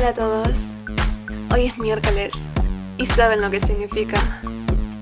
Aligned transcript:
Hola 0.00 0.08
a 0.08 0.14
todos. 0.14 0.48
Hoy 1.52 1.66
es 1.66 1.76
miércoles 1.76 2.32
y 2.96 3.04
saben 3.04 3.42
lo 3.42 3.50
que 3.50 3.60
significa. 3.60 4.40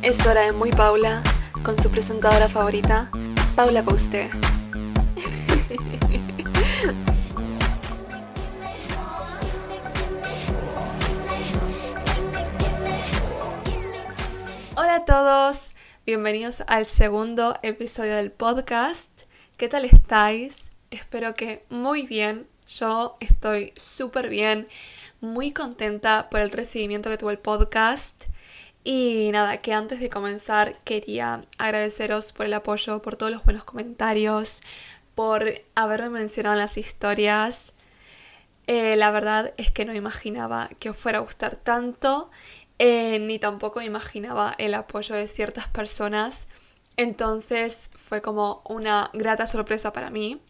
Es 0.03 0.27
hora 0.27 0.41
de 0.41 0.51
Muy 0.51 0.73
Paula 0.73 1.23
con 1.63 1.81
su 1.81 1.89
presentadora 1.89 2.49
favorita, 2.49 3.09
Paula 3.55 3.85
Couste. 3.85 4.29
Hola 14.75 14.97
a 14.97 15.05
todos, 15.05 15.75
bienvenidos 16.07 16.65
al 16.67 16.87
segundo 16.87 17.57
episodio 17.63 18.17
del 18.17 18.33
podcast. 18.33 19.13
¿Qué 19.57 19.69
tal 19.69 19.85
estáis? 19.85 20.71
Espero 20.91 21.35
que 21.35 21.65
muy 21.69 22.05
bien. 22.09 22.49
Yo 22.79 23.17
estoy 23.19 23.73
súper 23.77 24.29
bien, 24.29 24.69
muy 25.21 25.53
contenta 25.53 26.29
por 26.31 26.41
el 26.41 26.53
recibimiento 26.53 27.11
que 27.11 27.19
tuvo 27.19 27.31
el 27.31 27.39
podcast. 27.39 28.27
Y 28.85 29.31
nada, 29.33 29.59
que 29.59 29.73
antes 29.73 30.01
de 30.01 30.09
comenzar 30.11 30.79
quería 30.85 31.45
agradeceros 31.59 32.33
por 32.33 32.47
el 32.47 32.55
apoyo, 32.55 33.03
por 33.03 33.17
todos 33.17 33.33
los 33.33 33.45
buenos 33.45 33.65
comentarios, 33.65 34.63
por 35.17 35.53
haberme 35.75 36.11
mencionado 36.11 36.55
en 36.55 36.61
las 36.61 36.79
historias. 36.79 37.75
Eh, 38.69 38.97
la 38.97 39.11
verdad 39.11 39.55
es 39.57 39.73
que 39.73 39.85
no 39.85 39.95
imaginaba 39.95 40.69
que 40.79 40.91
os 40.91 40.97
fuera 40.97 41.19
a 41.19 41.23
gustar 41.23 41.57
tanto, 41.57 42.31
eh, 42.79 43.19
ni 43.19 43.39
tampoco 43.41 43.83
imaginaba 43.83 44.55
el 44.59 44.75
apoyo 44.75 45.17
de 45.17 45.27
ciertas 45.27 45.67
personas. 45.69 46.47
Entonces 46.97 47.91
fue 47.97 48.23
como 48.23 48.63
una 48.69 49.11
grata 49.15 49.47
sorpresa 49.49 49.93
para 49.93 50.11
mí. 50.11 50.41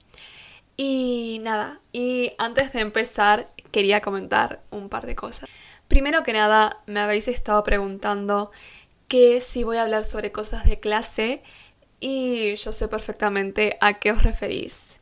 Y 0.80 1.41
nada, 1.42 1.80
y 1.92 2.34
antes 2.38 2.73
de 2.73 2.78
empezar 2.78 3.48
quería 3.73 4.01
comentar 4.01 4.62
un 4.71 4.88
par 4.88 5.07
de 5.07 5.16
cosas. 5.16 5.51
Primero 5.88 6.23
que 6.23 6.32
nada, 6.32 6.82
me 6.87 7.01
habéis 7.01 7.26
estado 7.26 7.65
preguntando 7.65 8.52
que 9.09 9.40
si 9.40 9.65
voy 9.65 9.79
a 9.79 9.82
hablar 9.82 10.04
sobre 10.04 10.30
cosas 10.30 10.65
de 10.66 10.79
clase 10.79 11.43
y 11.98 12.54
yo 12.54 12.73
sé 12.73 12.87
perfectamente 12.87 13.76
a 13.80 13.95
qué 13.95 14.12
os 14.12 14.23
referís. 14.23 15.01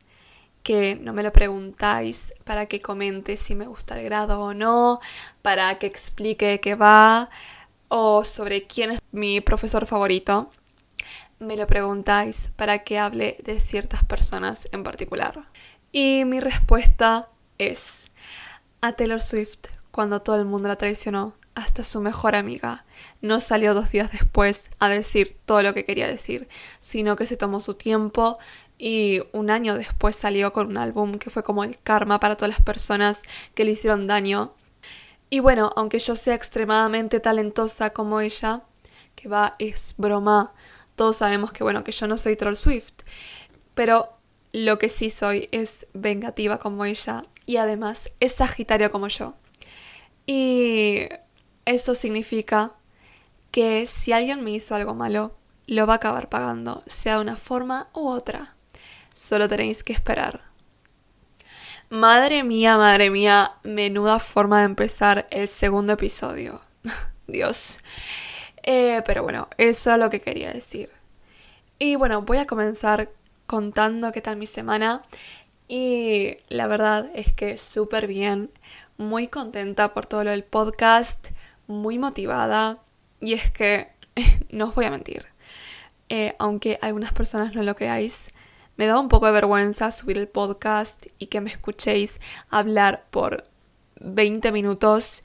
Que 0.62 0.96
no 0.96 1.12
me 1.12 1.22
lo 1.22 1.30
preguntáis 1.30 2.32
para 2.44 2.64
que 2.64 2.80
comente 2.80 3.36
si 3.36 3.54
me 3.54 3.66
gusta 3.66 3.98
el 3.98 4.06
grado 4.06 4.40
o 4.40 4.54
no, 4.54 5.00
para 5.42 5.78
que 5.78 5.86
explique 5.86 6.58
qué 6.60 6.74
va 6.74 7.28
o 7.88 8.24
sobre 8.24 8.62
quién 8.66 8.92
es 8.92 9.00
mi 9.12 9.42
profesor 9.42 9.84
favorito. 9.84 10.50
Me 11.38 11.54
lo 11.54 11.66
preguntáis 11.66 12.50
para 12.56 12.78
que 12.78 12.98
hable 12.98 13.36
de 13.44 13.60
ciertas 13.60 14.04
personas 14.04 14.68
en 14.72 14.82
particular. 14.82 15.44
Y 15.92 16.24
mi 16.24 16.40
respuesta 16.40 17.28
es 17.58 18.10
a 18.80 18.92
Taylor 18.92 19.20
Swift 19.20 19.68
cuando 19.90 20.20
todo 20.20 20.36
el 20.36 20.44
mundo 20.44 20.68
la 20.68 20.76
traicionó, 20.76 21.34
hasta 21.54 21.82
su 21.82 22.02
mejor 22.02 22.34
amiga. 22.36 22.84
No 23.22 23.40
salió 23.40 23.72
dos 23.72 23.90
días 23.90 24.12
después 24.12 24.68
a 24.78 24.90
decir 24.90 25.38
todo 25.46 25.62
lo 25.62 25.72
que 25.72 25.86
quería 25.86 26.06
decir, 26.06 26.48
sino 26.80 27.16
que 27.16 27.24
se 27.24 27.38
tomó 27.38 27.60
su 27.60 27.74
tiempo 27.74 28.38
y 28.78 29.22
un 29.32 29.48
año 29.48 29.74
después 29.76 30.14
salió 30.16 30.52
con 30.52 30.68
un 30.68 30.76
álbum 30.76 31.14
que 31.14 31.30
fue 31.30 31.42
como 31.42 31.64
el 31.64 31.78
karma 31.78 32.20
para 32.20 32.36
todas 32.36 32.50
las 32.50 32.62
personas 32.62 33.22
que 33.54 33.64
le 33.64 33.72
hicieron 33.72 34.06
daño. 34.06 34.52
Y 35.30 35.40
bueno, 35.40 35.70
aunque 35.76 35.98
yo 35.98 36.14
sea 36.14 36.34
extremadamente 36.34 37.20
talentosa 37.20 37.90
como 37.90 38.20
ella, 38.20 38.62
que 39.14 39.28
va, 39.28 39.56
es 39.58 39.94
broma, 39.96 40.52
todos 40.94 41.16
sabemos 41.16 41.52
que 41.52 41.64
bueno, 41.64 41.84
que 41.84 41.92
yo 41.92 42.06
no 42.06 42.18
soy 42.18 42.36
Troll 42.36 42.56
Swift, 42.56 42.92
pero 43.74 44.15
lo 44.56 44.78
que 44.78 44.88
sí 44.88 45.10
soy 45.10 45.50
es 45.52 45.86
vengativa 45.92 46.58
como 46.58 46.86
ella 46.86 47.26
y 47.44 47.58
además 47.58 48.10
es 48.20 48.36
Sagitario 48.36 48.90
como 48.90 49.08
yo. 49.08 49.34
Y 50.24 51.10
eso 51.66 51.94
significa 51.94 52.72
que 53.50 53.84
si 53.84 54.12
alguien 54.12 54.42
me 54.42 54.52
hizo 54.52 54.74
algo 54.74 54.94
malo, 54.94 55.36
lo 55.66 55.86
va 55.86 55.92
a 55.92 55.96
acabar 55.96 56.30
pagando, 56.30 56.82
sea 56.86 57.16
de 57.16 57.20
una 57.20 57.36
forma 57.36 57.90
u 57.92 58.08
otra. 58.08 58.54
Solo 59.12 59.46
tenéis 59.46 59.84
que 59.84 59.92
esperar. 59.92 60.44
Madre 61.90 62.42
mía, 62.42 62.78
madre 62.78 63.10
mía, 63.10 63.52
menuda 63.62 64.18
forma 64.20 64.60
de 64.60 64.64
empezar 64.64 65.26
el 65.30 65.48
segundo 65.48 65.92
episodio. 65.92 66.62
Dios. 67.26 67.76
Eh, 68.62 69.02
pero 69.04 69.22
bueno, 69.22 69.50
eso 69.58 69.92
es 69.92 69.98
lo 69.98 70.08
que 70.08 70.22
quería 70.22 70.50
decir. 70.50 70.88
Y 71.78 71.96
bueno, 71.96 72.22
voy 72.22 72.38
a 72.38 72.46
comenzar 72.46 73.10
contando 73.46 74.12
qué 74.12 74.20
tal 74.20 74.36
mi 74.36 74.46
semana. 74.46 75.02
Y 75.68 76.36
la 76.48 76.66
verdad 76.66 77.10
es 77.14 77.32
que 77.32 77.58
súper 77.58 78.06
bien, 78.06 78.50
muy 78.98 79.28
contenta 79.28 79.94
por 79.94 80.06
todo 80.06 80.24
lo 80.24 80.30
del 80.30 80.44
podcast, 80.44 81.28
muy 81.66 81.98
motivada. 81.98 82.78
Y 83.20 83.32
es 83.32 83.50
que 83.50 83.88
no 84.50 84.66
os 84.66 84.74
voy 84.74 84.84
a 84.84 84.90
mentir, 84.90 85.26
eh, 86.08 86.34
aunque 86.38 86.78
algunas 86.82 87.12
personas 87.12 87.54
no 87.54 87.62
lo 87.62 87.74
creáis, 87.74 88.28
me 88.76 88.86
da 88.86 89.00
un 89.00 89.08
poco 89.08 89.26
de 89.26 89.32
vergüenza 89.32 89.90
subir 89.90 90.18
el 90.18 90.28
podcast 90.28 91.06
y 91.18 91.26
que 91.26 91.40
me 91.40 91.50
escuchéis 91.50 92.20
hablar 92.50 93.06
por 93.10 93.44
20 94.00 94.52
minutos. 94.52 95.24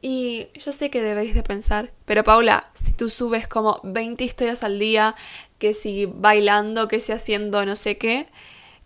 Y 0.00 0.48
yo 0.54 0.72
sé 0.72 0.90
que 0.90 1.02
debéis 1.02 1.34
de 1.34 1.42
pensar, 1.42 1.92
pero 2.04 2.22
Paula, 2.22 2.70
si 2.74 2.92
tú 2.92 3.08
subes 3.08 3.48
como 3.48 3.80
20 3.82 4.22
historias 4.22 4.62
al 4.62 4.78
día, 4.78 5.16
que 5.58 5.74
si 5.74 6.06
bailando, 6.06 6.88
que 6.88 7.00
si 7.00 7.12
haciendo 7.12 7.64
no 7.64 7.76
sé 7.76 7.98
qué, 7.98 8.26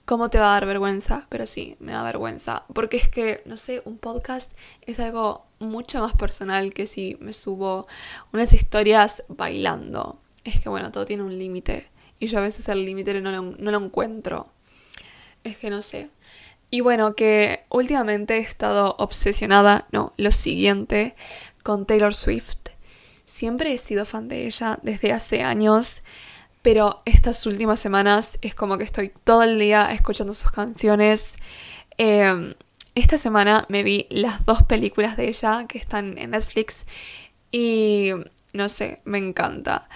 ¿cómo 0.05 0.31
te 0.31 0.39
va 0.39 0.51
a 0.51 0.55
dar 0.55 0.67
vergüenza? 0.67 1.27
Pero 1.29 1.47
sí, 1.47 1.77
me 1.81 1.93
da 1.93 2.03
vergüenza. 2.03 2.65
Porque 2.73 2.97
es 2.97 3.09
que, 3.09 3.43
no 3.45 3.57
sé, 3.57 3.83
un 3.85 3.99
podcast 3.99 4.53
es 4.83 5.01
algo 5.01 5.47
mucho 5.59 6.01
más 6.01 6.15
personal 6.15 6.75
que 6.75 6.87
si 6.87 7.17
me 7.21 7.33
subo 7.33 7.87
unas 8.33 8.53
historias 8.53 9.25
bailando. 9.29 10.19
Es 10.45 10.61
que 10.61 10.69
bueno, 10.69 10.91
todo 10.91 11.07
tiene 11.07 11.23
un 11.23 11.39
límite. 11.39 11.89
Y 12.19 12.27
yo 12.27 12.39
a 12.39 12.43
veces 12.43 12.69
el 12.69 12.85
límite 12.85 13.21
no, 13.21 13.31
lo, 13.31 13.43
no 13.43 13.71
lo 13.71 13.79
encuentro. 13.79 14.49
Es 15.45 15.57
que 15.59 15.71
no 15.71 15.83
sé. 15.83 16.11
Y 16.71 16.81
bueno, 16.81 17.15
que 17.15 17.65
últimamente 17.69 18.37
he 18.37 18.41
estado 18.41 18.97
obsesionada, 18.99 19.87
no, 19.93 20.15
lo 20.17 20.33
siguiente, 20.33 21.15
con 21.63 21.85
Taylor 21.85 22.15
Swift. 22.15 22.71
Siempre 23.27 23.73
he 23.73 23.79
sido 23.79 24.05
fan 24.05 24.29
de 24.29 24.47
ella 24.47 24.79
desde 24.83 25.13
hace 25.13 25.43
años. 25.43 26.03
Pero 26.63 27.03
estas 27.05 27.45
últimas 27.47 27.81
semanas 27.81 28.39
es 28.41 28.55
como 28.55 28.79
que 28.79 28.85
estoy 28.85 29.13
todo 29.25 29.43
el 29.43 29.59
día 29.59 29.93
escuchando 29.93 30.33
sus 30.33 30.51
canciones. 30.51 31.37
Em, 31.99 32.55
esta 32.95 33.19
semana 33.19 33.67
me 33.69 33.83
vi 33.83 34.07
las 34.11 34.45
dos 34.45 34.63
películas 34.63 35.17
de 35.17 35.29
ella 35.29 35.67
que 35.69 35.79
están 35.79 36.19
en 36.19 36.31
Netflix 36.31 36.87
y 37.51 38.11
no 38.53 38.69
sé, 38.69 39.01
me 39.05 39.19
encanta. 39.19 39.89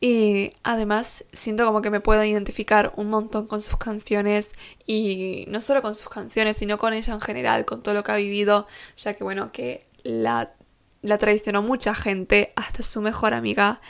Y 0.00 0.52
además 0.64 1.24
siento 1.32 1.64
como 1.64 1.80
que 1.80 1.90
me 1.90 2.00
puedo 2.00 2.24
identificar 2.24 2.92
un 2.96 3.08
montón 3.08 3.46
con 3.46 3.62
sus 3.62 3.76
canciones 3.76 4.52
y 4.84 5.44
no 5.48 5.60
solo 5.60 5.80
con 5.80 5.94
sus 5.94 6.08
canciones, 6.08 6.56
sino 6.56 6.76
con 6.76 6.92
ella 6.92 7.14
en 7.14 7.20
general, 7.20 7.64
con 7.64 7.82
todo 7.84 7.94
lo 7.94 8.02
que 8.02 8.10
ha 8.10 8.16
vivido, 8.16 8.66
ya 8.96 9.14
que 9.14 9.22
bueno, 9.22 9.52
que 9.52 9.86
la, 10.02 10.54
la 11.02 11.18
traicionó 11.18 11.62
mucha 11.62 11.94
gente, 11.94 12.52
hasta 12.56 12.82
su 12.82 13.00
mejor 13.00 13.32
amiga. 13.32 13.80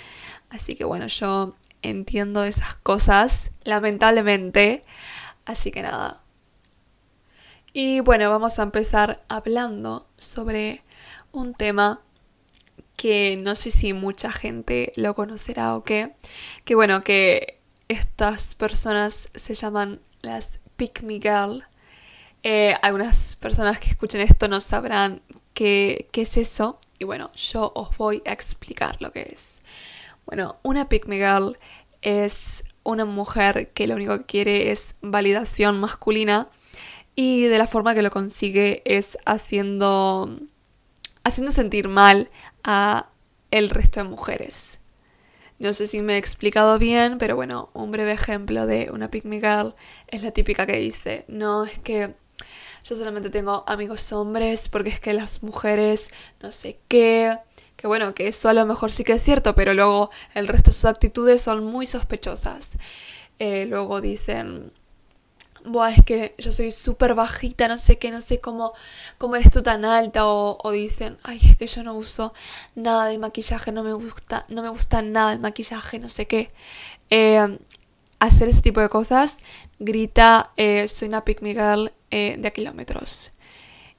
Así 0.51 0.75
que 0.75 0.85
bueno, 0.85 1.07
yo 1.07 1.55
entiendo 1.83 2.45
esas 2.45 2.77
cosas, 2.77 3.51
lamentablemente. 3.65 4.85
Así 5.45 5.71
que 5.71 5.83
nada. 5.83 6.23
Y 7.73 8.01
bueno, 8.01 8.31
vamos 8.31 8.59
a 8.59 8.63
empezar 8.63 9.23
hablando 9.29 10.07
sobre 10.17 10.83
un 11.33 11.55
tema 11.55 12.01
que 12.97 13.37
no 13.37 13.57
sé 13.57 13.71
si 13.71 13.93
mucha 13.95 14.31
gente 14.31 14.93
lo 14.97 15.15
conocerá 15.15 15.75
o 15.75 15.83
qué. 15.85 16.15
Que 16.65 16.75
bueno, 16.75 17.03
que 17.03 17.59
estas 17.89 18.55
personas 18.55 19.29
se 19.35 19.55
llaman 19.55 20.01
las 20.21 20.61
Pick 20.77 21.03
Me 21.03 21.15
Girl. 21.15 21.65
Eh, 22.43 22.77
algunas 22.83 23.37
personas 23.37 23.79
que 23.79 23.89
escuchen 23.89 24.21
esto 24.21 24.49
no 24.49 24.61
sabrán 24.61 25.23
qué, 25.55 26.09
qué 26.13 26.23
es 26.23 26.37
eso. 26.37 26.79
Y 26.99 27.05
bueno, 27.05 27.33
yo 27.33 27.73
os 27.75 27.97
voy 27.97 28.23
a 28.27 28.33
explicar 28.33 28.97
lo 29.01 29.13
que 29.13 29.31
es. 29.33 29.61
Bueno, 30.27 30.57
una 30.63 30.89
pick 30.89 31.07
me 31.07 31.17
girl 31.17 31.59
es 32.03 32.65
una 32.85 33.05
mujer 33.05 33.71
que 33.73 33.87
lo 33.87 33.95
único 33.95 34.19
que 34.19 34.27
quiere 34.27 34.71
es 34.71 34.97
validación 35.01 35.81
masculina 35.81 36.49
y 37.15 37.45
de 37.45 37.59
la 37.59 37.67
forma 37.67 37.95
que 37.95 38.03
lo 38.03 38.11
consigue 38.11 38.83
es 38.85 39.19
haciendo 39.25 40.39
haciendo 41.25 41.53
sentir 41.53 41.89
mal 41.89 42.31
a 42.65 43.09
el 43.51 43.71
resto 43.71 44.03
de 44.03 44.09
mujeres. 44.09 44.81
No 45.59 45.75
sé 45.75 45.87
si 45.87 46.03
me 46.03 46.15
he 46.15 46.19
explicado 46.19 46.79
bien, 46.79 47.19
pero 47.19 47.37
bueno, 47.37 47.71
un 47.73 47.93
breve 47.93 48.13
ejemplo 48.13 48.67
de 48.67 48.91
una 48.93 49.11
pick 49.11 49.25
girl 49.25 49.75
es 50.09 50.23
la 50.23 50.33
típica 50.33 50.67
que 50.67 50.79
dice, 50.79 51.25
no, 51.29 51.65
es 51.65 51.79
que 51.79 52.15
yo 52.85 52.97
solamente 52.97 53.31
tengo 53.31 53.63
amigos 53.69 54.13
hombres 54.13 54.69
porque 54.69 54.89
es 54.89 54.99
que 54.99 55.13
las 55.13 55.43
mujeres 55.45 56.11
no 56.43 56.51
sé 56.51 56.81
qué, 56.89 57.39
que 57.83 57.89
bueno, 57.89 58.15
que 58.15 58.29
eso 58.29 58.49
a 58.49 58.55
lo 58.55 58.65
mejor 58.65 58.93
sí 58.93 59.03
que 59.03 59.13
es 59.13 59.23
cierto, 59.25 59.57
pero 59.57 59.75
luego 59.75 60.11
el 60.35 60.47
resto 60.47 60.71
de 60.71 60.77
sus 60.77 60.85
actitudes 60.85 61.43
son 61.43 61.65
muy 61.65 61.85
sospechosas. 61.85 62.77
Eh, 63.41 63.67
luego 63.69 64.01
dicen, 64.01 64.73
Buah, 65.65 65.91
es 65.91 66.05
que 66.05 66.37
yo 66.39 66.53
soy 66.53 66.71
súper 66.71 67.17
bajita, 67.17 67.67
no 67.67 67.79
sé 67.79 67.99
qué, 67.99 68.13
no 68.13 68.21
sé 68.21 68.41
cómo, 68.41 68.73
cómo 69.19 69.35
eres 69.35 69.51
tú 69.51 69.63
tan 69.65 69.85
alta. 69.85 70.27
O, 70.27 70.71
dicen, 70.71 71.19
ay, 71.25 71.41
es 71.43 71.57
que 71.57 71.67
yo 71.67 71.83
no 71.83 71.95
uso 71.95 72.35
nada 72.77 73.07
de 73.07 73.19
maquillaje, 73.19 73.73
no 73.73 73.83
me 73.83 73.93
gusta, 73.93 74.47
no 74.49 74.63
me 74.63 74.69
gusta 74.69 75.03
nada 75.03 75.33
el 75.33 75.41
maquillaje, 75.41 75.99
no 75.99 76.09
sé 76.09 76.27
qué. 76.29 76.53
Eh, 77.11 77.59
hacer 78.21 78.49
ese 78.49 78.63
tipo 78.63 78.81
de 78.81 78.89
cosas 78.89 79.39
grita, 79.81 80.53
eh, 80.57 80.87
soy 80.87 81.09
una 81.09 81.25
pick 81.25 81.43
me 81.43 81.55
girl 81.55 81.93
eh, 82.13 82.37
de 82.39 82.53
kilómetros. 82.53 83.33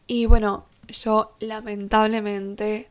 Y 0.07 0.25
bueno, 0.25 0.67
yo 0.87 1.35
lamentablemente 1.39 2.89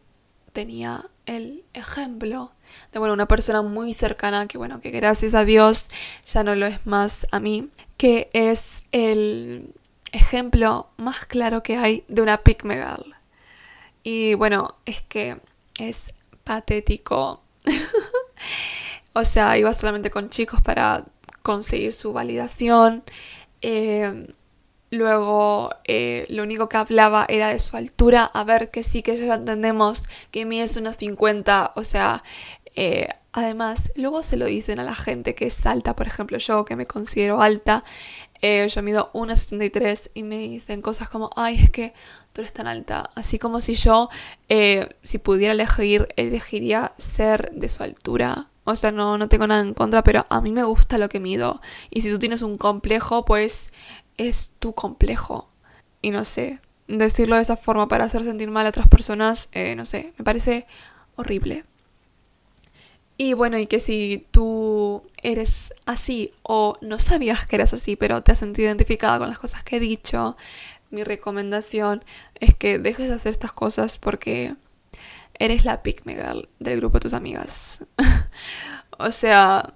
tenía 0.52 1.04
el 1.26 1.64
ejemplo 1.72 2.52
de 2.93 2.99
bueno, 2.99 3.14
una 3.14 3.28
persona 3.28 3.62
muy 3.62 3.94
cercana 3.94 4.46
que 4.46 4.58
bueno, 4.58 4.81
que 4.81 4.90
gracias 4.90 5.34
a 5.34 5.44
Dios 5.44 5.88
ya 6.26 6.43
no 6.44 6.54
lo 6.54 6.66
es 6.66 6.87
más 6.87 7.26
a 7.31 7.40
mí, 7.40 7.69
que 7.96 8.31
es 8.32 8.82
el 8.93 9.75
ejemplo 10.12 10.88
más 10.96 11.26
claro 11.26 11.62
que 11.62 11.76
hay 11.76 12.04
de 12.08 12.22
una 12.22 12.40
me 12.64 12.75
girl. 12.76 13.14
Y 14.02 14.34
bueno, 14.34 14.76
es 14.84 15.02
que 15.02 15.40
es 15.78 16.12
patético. 16.44 17.43
o 19.12 19.25
sea, 19.25 19.56
iba 19.56 19.72
solamente 19.75 20.10
con 20.10 20.28
chicos 20.31 20.60
para 20.60 21.04
conseguir 21.43 21.93
su 21.93 22.12
validación. 22.12 23.04
Eh, 23.60 24.34
luego 24.92 25.70
eh, 25.84 26.26
lo 26.28 26.44
único 26.44 26.68
que 26.68 26.76
hablaba 26.76 27.26
era 27.28 27.48
de 27.48 27.58
su 27.58 27.76
altura. 27.76 28.24
A 28.24 28.44
ver, 28.44 28.70
que 28.70 28.82
sí 28.84 29.02
que 29.02 29.16
ya 29.16 29.34
entendemos 29.34 30.04
que 30.30 30.44
mí 30.44 30.60
es 30.60 30.76
unos 30.76 30.96
50. 30.96 31.72
O 31.74 31.82
sea, 31.82 32.22
eh, 32.76 33.08
Además, 33.34 33.90
luego 33.96 34.22
se 34.22 34.36
lo 34.36 34.44
dicen 34.44 34.78
a 34.78 34.84
la 34.84 34.94
gente 34.94 35.34
que 35.34 35.46
es 35.46 35.64
alta, 35.64 35.96
por 35.96 36.06
ejemplo 36.06 36.36
yo 36.36 36.66
que 36.66 36.76
me 36.76 36.86
considero 36.86 37.40
alta, 37.40 37.82
eh, 38.42 38.68
yo 38.68 38.82
mido 38.82 39.10
1,73 39.14 40.10
y 40.12 40.22
me 40.22 40.36
dicen 40.36 40.82
cosas 40.82 41.08
como, 41.08 41.30
ay, 41.34 41.56
es 41.64 41.70
que 41.70 41.94
tú 42.34 42.42
eres 42.42 42.52
tan 42.52 42.66
alta, 42.66 43.08
así 43.14 43.38
como 43.38 43.62
si 43.62 43.74
yo, 43.74 44.10
si 45.02 45.16
pudiera 45.16 45.54
elegir, 45.54 46.08
elegiría 46.16 46.92
ser 46.98 47.50
de 47.52 47.70
su 47.70 47.82
altura. 47.82 48.48
O 48.64 48.76
sea, 48.76 48.92
no, 48.92 49.18
no 49.18 49.28
tengo 49.28 49.46
nada 49.46 49.62
en 49.62 49.74
contra, 49.74 50.04
pero 50.04 50.26
a 50.28 50.40
mí 50.40 50.52
me 50.52 50.62
gusta 50.62 50.98
lo 50.98 51.08
que 51.08 51.18
mido. 51.18 51.60
Y 51.90 52.02
si 52.02 52.10
tú 52.10 52.18
tienes 52.18 52.42
un 52.42 52.58
complejo, 52.58 53.24
pues 53.24 53.72
es 54.17 54.53
tu 54.59 54.75
complejo. 54.75 55.49
Y 56.00 56.11
no 56.11 56.25
sé, 56.25 56.61
decirlo 56.88 57.37
de 57.37 57.43
esa 57.43 57.56
forma 57.56 57.88
para 57.88 58.05
hacer 58.05 58.25
sentir 58.25 58.50
mal 58.50 58.67
a 58.67 58.70
otras 58.70 58.88
personas, 58.88 59.49
eh, 59.53 59.75
no 59.76 59.87
sé, 59.87 60.12
me 60.19 60.25
parece 60.25 60.67
horrible. 61.17 61.64
Y 63.17 63.35
bueno, 63.35 63.59
y 63.59 63.67
que 63.67 63.79
si 63.79 64.26
tú 64.31 65.03
eres 65.23 65.73
así 65.87 66.32
o 66.43 66.76
no 66.81 66.99
sabías 66.99 67.47
que 67.47 67.56
eras 67.56 67.73
así, 67.73 67.94
pero 67.94 68.23
te 68.23 68.32
has 68.32 68.38
sentido 68.38 68.69
identificada 68.69 69.19
con 69.19 69.29
las 69.29 69.38
cosas 69.38 69.62
que 69.62 69.76
he 69.76 69.81
dicho, 69.81 70.37
mi 70.91 71.05
recomendación 71.05 72.05
es 72.41 72.55
que 72.55 72.79
dejes 72.79 73.09
de 73.09 73.14
hacer 73.14 73.31
estas 73.31 73.53
cosas 73.53 73.99
porque 73.99 74.55
eres 75.38 75.64
la 75.64 75.82
pick 75.82 76.05
girl 76.05 76.49
del 76.59 76.79
grupo 76.79 76.94
de 76.94 77.00
tus 77.00 77.12
amigas. 77.12 77.85
o 78.99 79.11
sea, 79.11 79.75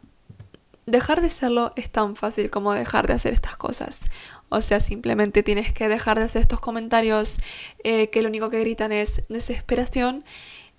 dejar 0.86 1.20
de 1.20 1.30
serlo 1.30 1.72
es 1.76 1.90
tan 1.90 2.16
fácil 2.16 2.50
como 2.50 2.74
dejar 2.74 3.06
de 3.06 3.14
hacer 3.14 3.32
estas 3.32 3.56
cosas. 3.56 4.06
O 4.48 4.60
sea, 4.60 4.80
simplemente 4.80 5.42
tienes 5.42 5.72
que 5.72 5.88
dejar 5.88 6.18
de 6.18 6.24
hacer 6.24 6.42
estos 6.42 6.60
comentarios 6.60 7.38
eh, 7.84 8.10
que 8.10 8.22
lo 8.22 8.28
único 8.28 8.50
que 8.50 8.60
gritan 8.60 8.92
es 8.92 9.22
desesperación 9.28 10.24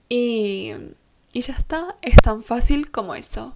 y 0.10 0.74
y 1.38 1.42
ya 1.42 1.54
está, 1.54 1.98
es 2.02 2.16
tan 2.18 2.42
fácil 2.42 2.90
como 2.90 3.14
eso. 3.14 3.56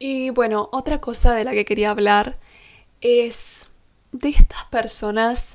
Y 0.00 0.30
bueno, 0.30 0.68
otra 0.72 1.00
cosa 1.00 1.32
de 1.32 1.44
la 1.44 1.52
que 1.52 1.64
quería 1.64 1.90
hablar 1.90 2.40
es 3.00 3.68
de 4.10 4.30
estas 4.30 4.64
personas 4.64 5.54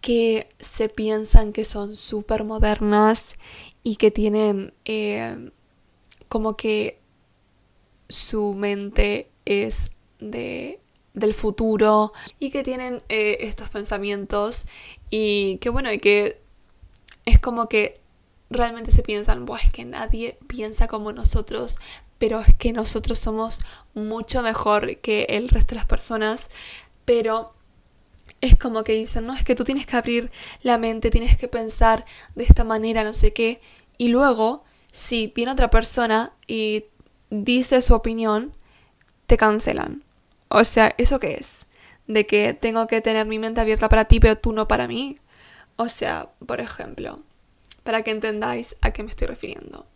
que 0.00 0.48
se 0.58 0.88
piensan 0.88 1.52
que 1.52 1.66
son 1.66 1.96
súper 1.96 2.44
modernas 2.44 3.36
y 3.82 3.96
que 3.96 4.10
tienen 4.10 4.72
eh, 4.86 5.50
como 6.28 6.56
que 6.56 6.98
su 8.08 8.54
mente 8.54 9.30
es 9.44 9.90
de 10.18 10.80
del 11.12 11.32
futuro 11.32 12.12
y 12.38 12.50
que 12.50 12.62
tienen 12.62 13.02
eh, 13.08 13.38
estos 13.40 13.70
pensamientos 13.70 14.66
y 15.08 15.56
que 15.62 15.70
bueno 15.70 15.90
y 15.90 15.98
que 15.98 16.42
es 17.24 17.40
como 17.40 17.68
que 17.68 18.00
realmente 18.50 18.92
se 18.92 19.02
piensan, 19.02 19.46
Buah, 19.46 19.60
es 19.60 19.72
que 19.72 19.84
nadie 19.84 20.38
piensa 20.46 20.86
como 20.86 21.12
nosotros, 21.12 21.76
pero 22.18 22.40
es 22.40 22.54
que 22.54 22.72
nosotros 22.72 23.18
somos 23.18 23.60
mucho 23.94 24.42
mejor 24.42 24.98
que 24.98 25.24
el 25.30 25.48
resto 25.48 25.74
de 25.74 25.76
las 25.76 25.86
personas, 25.86 26.50
pero 27.04 27.54
es 28.40 28.56
como 28.56 28.84
que 28.84 28.92
dicen, 28.92 29.26
no, 29.26 29.34
es 29.34 29.44
que 29.44 29.54
tú 29.54 29.64
tienes 29.64 29.86
que 29.86 29.96
abrir 29.96 30.30
la 30.62 30.78
mente, 30.78 31.10
tienes 31.10 31.36
que 31.36 31.48
pensar 31.48 32.04
de 32.34 32.44
esta 32.44 32.64
manera, 32.64 33.04
no 33.04 33.14
sé 33.14 33.32
qué, 33.32 33.60
y 33.98 34.08
luego, 34.08 34.64
si 34.92 35.32
viene 35.34 35.52
otra 35.52 35.70
persona 35.70 36.32
y 36.46 36.84
dice 37.30 37.82
su 37.82 37.94
opinión, 37.94 38.52
te 39.26 39.36
cancelan. 39.36 40.04
O 40.48 40.64
sea, 40.64 40.94
¿eso 40.98 41.18
qué 41.18 41.34
es? 41.34 41.66
De 42.06 42.26
que 42.26 42.54
tengo 42.54 42.86
que 42.86 43.00
tener 43.00 43.26
mi 43.26 43.38
mente 43.38 43.60
abierta 43.60 43.88
para 43.88 44.04
ti, 44.04 44.20
pero 44.20 44.38
tú 44.38 44.52
no 44.52 44.68
para 44.68 44.86
mí. 44.86 45.18
O 45.76 45.88
sea, 45.88 46.30
por 46.46 46.60
ejemplo, 46.60 47.20
para 47.82 48.02
que 48.02 48.10
entendáis 48.10 48.76
a 48.80 48.92
qué 48.92 49.02
me 49.02 49.10
estoy 49.10 49.26
refiriendo. 49.26 49.86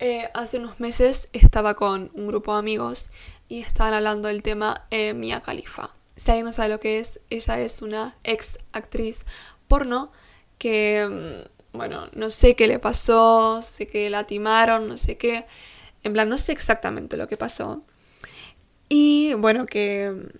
Eh, 0.00 0.28
hace 0.34 0.58
unos 0.58 0.78
meses 0.78 1.28
estaba 1.32 1.74
con 1.74 2.10
un 2.14 2.28
grupo 2.28 2.52
de 2.52 2.60
amigos 2.60 3.08
y 3.48 3.60
estaban 3.60 3.94
hablando 3.94 4.28
del 4.28 4.42
tema 4.42 4.86
eh, 4.90 5.14
Mia 5.14 5.40
Khalifa. 5.40 5.90
Si 6.16 6.30
alguien 6.30 6.46
no 6.46 6.52
sabe 6.52 6.68
lo 6.68 6.80
que 6.80 6.98
es, 6.98 7.20
ella 7.30 7.58
es 7.60 7.82
una 7.82 8.16
ex 8.22 8.58
actriz 8.72 9.20
porno 9.66 10.12
que, 10.58 11.08
mm, 11.08 11.76
bueno, 11.76 12.08
no 12.12 12.30
sé 12.30 12.54
qué 12.54 12.66
le 12.66 12.78
pasó, 12.78 13.62
sé 13.62 13.88
que 13.88 14.10
la 14.10 14.24
timaron, 14.24 14.88
no 14.88 14.98
sé 14.98 15.16
qué. 15.16 15.46
En 16.02 16.12
plan, 16.12 16.28
no 16.28 16.38
sé 16.38 16.52
exactamente 16.52 17.16
lo 17.16 17.28
que 17.28 17.36
pasó. 17.36 17.82
Y 18.88 19.34
bueno, 19.34 19.66
que... 19.66 20.32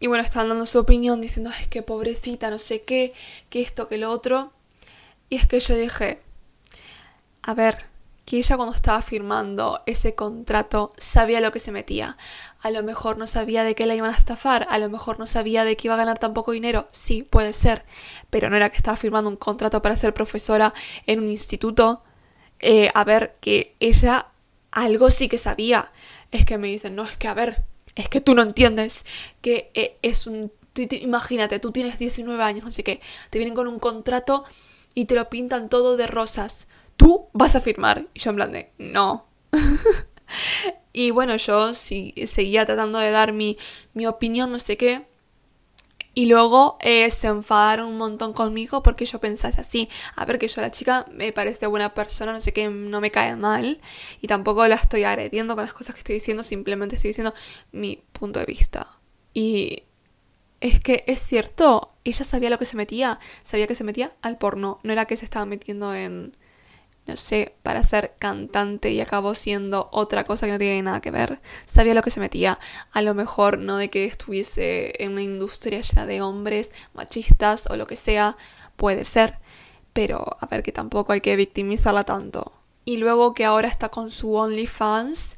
Y 0.00 0.08
bueno, 0.08 0.24
estaban 0.24 0.48
dando 0.48 0.66
su 0.66 0.80
opinión 0.80 1.20
diciendo, 1.20 1.50
es 1.50 1.68
que 1.68 1.82
pobrecita, 1.82 2.50
no 2.50 2.58
sé 2.58 2.82
qué, 2.82 3.12
que 3.50 3.60
esto, 3.60 3.86
que 3.86 3.98
lo 3.98 4.10
otro. 4.10 4.52
Y 5.28 5.36
es 5.36 5.46
que 5.46 5.60
yo 5.60 5.76
dije, 5.76 6.20
a 7.42 7.54
ver, 7.54 7.92
que 8.24 8.38
ella 8.38 8.56
cuando 8.56 8.74
estaba 8.74 9.02
firmando 9.02 9.82
ese 9.86 10.14
contrato 10.14 10.92
sabía 10.96 11.40
lo 11.40 11.52
que 11.52 11.58
se 11.58 11.72
metía. 11.72 12.16
A 12.60 12.70
lo 12.70 12.82
mejor 12.82 13.18
no 13.18 13.26
sabía 13.26 13.64
de 13.64 13.74
qué 13.74 13.86
la 13.86 13.94
iban 13.94 14.10
a 14.10 14.16
estafar, 14.16 14.66
a 14.70 14.78
lo 14.78 14.88
mejor 14.88 15.18
no 15.18 15.26
sabía 15.26 15.64
de 15.64 15.76
que 15.76 15.88
iba 15.88 15.94
a 15.94 15.98
ganar 15.98 16.18
tan 16.18 16.34
poco 16.34 16.52
dinero, 16.52 16.88
sí, 16.92 17.22
puede 17.22 17.52
ser, 17.52 17.84
pero 18.30 18.48
no 18.48 18.56
era 18.56 18.70
que 18.70 18.76
estaba 18.76 18.96
firmando 18.96 19.28
un 19.30 19.36
contrato 19.36 19.82
para 19.82 19.96
ser 19.96 20.14
profesora 20.14 20.72
en 21.06 21.20
un 21.20 21.28
instituto. 21.28 22.02
Eh, 22.60 22.90
a 22.94 23.04
ver, 23.04 23.36
que 23.40 23.74
ella 23.80 24.28
algo 24.72 25.10
sí 25.10 25.28
que 25.28 25.38
sabía. 25.38 25.92
Es 26.32 26.44
que 26.44 26.58
me 26.58 26.66
dicen, 26.66 26.96
no, 26.96 27.04
es 27.04 27.16
que 27.16 27.28
a 27.28 27.34
ver, 27.34 27.62
es 27.94 28.08
que 28.08 28.20
tú 28.20 28.34
no 28.34 28.42
entiendes 28.42 29.04
que 29.40 29.70
eh, 29.74 29.98
es 30.02 30.26
un... 30.26 30.50
Imagínate, 30.74 31.60
tú 31.60 31.70
tienes 31.70 31.98
19 31.98 32.42
años, 32.42 32.64
no 32.64 32.72
sé 32.72 32.82
qué, 32.82 33.00
te 33.28 33.38
vienen 33.38 33.54
con 33.54 33.68
un 33.68 33.78
contrato 33.78 34.44
y 34.94 35.04
te 35.04 35.14
lo 35.14 35.28
pintan 35.28 35.68
todo 35.68 35.96
de 35.96 36.06
rosas. 36.06 36.66
Tú 36.96 37.28
vas 37.32 37.54
a 37.54 37.60
firmar. 37.60 38.06
Y 38.14 38.20
yo 38.20 38.30
en 38.30 38.36
plan 38.36 38.52
de, 38.52 38.72
no. 38.78 39.26
y 40.92 41.10
bueno, 41.10 41.36
yo 41.36 41.74
sí, 41.74 42.14
seguía 42.26 42.64
tratando 42.64 42.98
de 42.98 43.10
dar 43.10 43.32
mi, 43.32 43.58
mi 43.92 44.06
opinión, 44.06 44.50
no 44.50 44.58
sé 44.58 44.78
qué. 44.78 45.06
Y 46.14 46.26
luego 46.26 46.76
eh, 46.80 47.08
se 47.10 47.28
enfadaron 47.28 47.88
un 47.88 47.98
montón 47.98 48.32
conmigo 48.34 48.82
porque 48.82 49.06
yo 49.06 49.18
pensase 49.18 49.60
así. 49.60 49.88
A 50.14 50.24
ver, 50.24 50.38
que 50.38 50.48
yo 50.48 50.60
la 50.60 50.70
chica 50.70 51.06
me 51.10 51.32
parece 51.32 51.66
buena 51.66 51.94
persona, 51.94 52.32
no 52.32 52.40
sé 52.40 52.52
qué, 52.52 52.68
no 52.68 53.00
me 53.00 53.10
cae 53.10 53.34
mal. 53.36 53.80
Y 54.20 54.26
tampoco 54.26 54.66
la 54.68 54.74
estoy 54.74 55.04
agrediendo 55.04 55.54
con 55.54 55.64
las 55.64 55.72
cosas 55.72 55.94
que 55.94 56.00
estoy 56.00 56.14
diciendo, 56.16 56.42
simplemente 56.42 56.96
estoy 56.96 57.08
diciendo 57.10 57.34
mi 57.72 58.02
punto 58.12 58.40
de 58.40 58.46
vista. 58.46 58.98
Y 59.32 59.84
es 60.60 60.80
que 60.80 61.04
es 61.06 61.24
cierto, 61.24 61.92
ella 62.04 62.24
sabía 62.24 62.50
lo 62.50 62.58
que 62.58 62.66
se 62.66 62.76
metía, 62.76 63.18
sabía 63.42 63.66
que 63.66 63.74
se 63.74 63.84
metía 63.84 64.12
al 64.22 64.38
porno, 64.38 64.80
no 64.82 64.92
era 64.92 65.06
que 65.06 65.16
se 65.16 65.24
estaba 65.24 65.46
metiendo 65.46 65.94
en, 65.94 66.36
no 67.06 67.16
sé, 67.16 67.54
para 67.62 67.82
ser 67.82 68.14
cantante 68.18 68.90
y 68.90 69.00
acabó 69.00 69.34
siendo 69.34 69.88
otra 69.92 70.24
cosa 70.24 70.46
que 70.46 70.52
no 70.52 70.58
tiene 70.58 70.82
nada 70.82 71.00
que 71.00 71.10
ver. 71.10 71.40
Sabía 71.66 71.94
lo 71.94 72.02
que 72.02 72.10
se 72.10 72.20
metía, 72.20 72.58
a 72.92 73.02
lo 73.02 73.14
mejor 73.14 73.58
no 73.58 73.76
de 73.76 73.90
que 73.90 74.04
estuviese 74.04 75.02
en 75.02 75.12
una 75.12 75.22
industria 75.22 75.80
llena 75.80 76.06
de 76.06 76.22
hombres 76.22 76.72
machistas 76.94 77.66
o 77.68 77.76
lo 77.76 77.86
que 77.86 77.96
sea, 77.96 78.36
puede 78.76 79.04
ser, 79.04 79.38
pero 79.92 80.36
a 80.40 80.46
ver 80.46 80.62
que 80.62 80.72
tampoco 80.72 81.12
hay 81.12 81.20
que 81.20 81.36
victimizarla 81.36 82.04
tanto. 82.04 82.52
Y 82.84 82.96
luego 82.96 83.34
que 83.34 83.44
ahora 83.44 83.68
está 83.68 83.88
con 83.88 84.10
su 84.10 84.34
OnlyFans, 84.34 85.36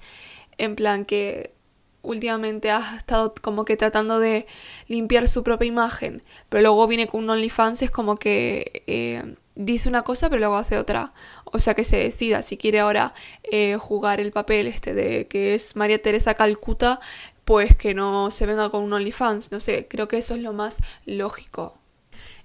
en 0.59 0.77
plan 0.77 1.05
que 1.05 1.55
últimamente 2.03 2.71
ha 2.71 2.97
estado 2.97 3.35
como 3.41 3.65
que 3.65 3.77
tratando 3.77 4.19
de 4.19 4.47
limpiar 4.87 5.29
su 5.29 5.43
propia 5.43 5.67
imagen, 5.67 6.23
pero 6.49 6.63
luego 6.63 6.87
viene 6.87 7.07
con 7.07 7.25
un 7.25 7.31
OnlyFans, 7.31 7.83
es 7.83 7.91
como 7.91 8.17
que 8.17 8.85
eh, 8.87 9.35
dice 9.57 9.89
una 9.89 10.03
cosa 10.03 10.29
pero 10.29 10.41
luego 10.41 10.57
hace 10.57 10.79
otra. 10.79 11.13
O 11.45 11.59
sea 11.59 11.75
que 11.75 11.85
se 11.85 11.97
decida 11.97 12.43
si 12.43 12.57
quiere 12.57 12.81
ahora 12.81 13.15
eh, 13.43 13.77
jugar 13.79 14.21
el 14.21 14.33
papel 14.33 14.67
este 14.67 14.95
de 14.95 15.27
que 15.29 15.55
es 15.55 15.77
María 15.77 16.01
Teresa 16.03 16.35
Calcuta, 16.35 17.01
pues 17.45 17.77
que 17.77 17.95
no 17.95 18.31
se 18.31 18.47
venga 18.47 18.71
con 18.71 18.85
un 18.85 18.93
OnlyFans. 18.93 19.53
No 19.53 19.61
sé, 19.61 19.87
creo 19.89 20.09
que 20.09 20.19
eso 20.19 20.35
es 20.35 20.41
lo 20.41 20.53
más 20.53 20.79
lógico. 21.07 21.79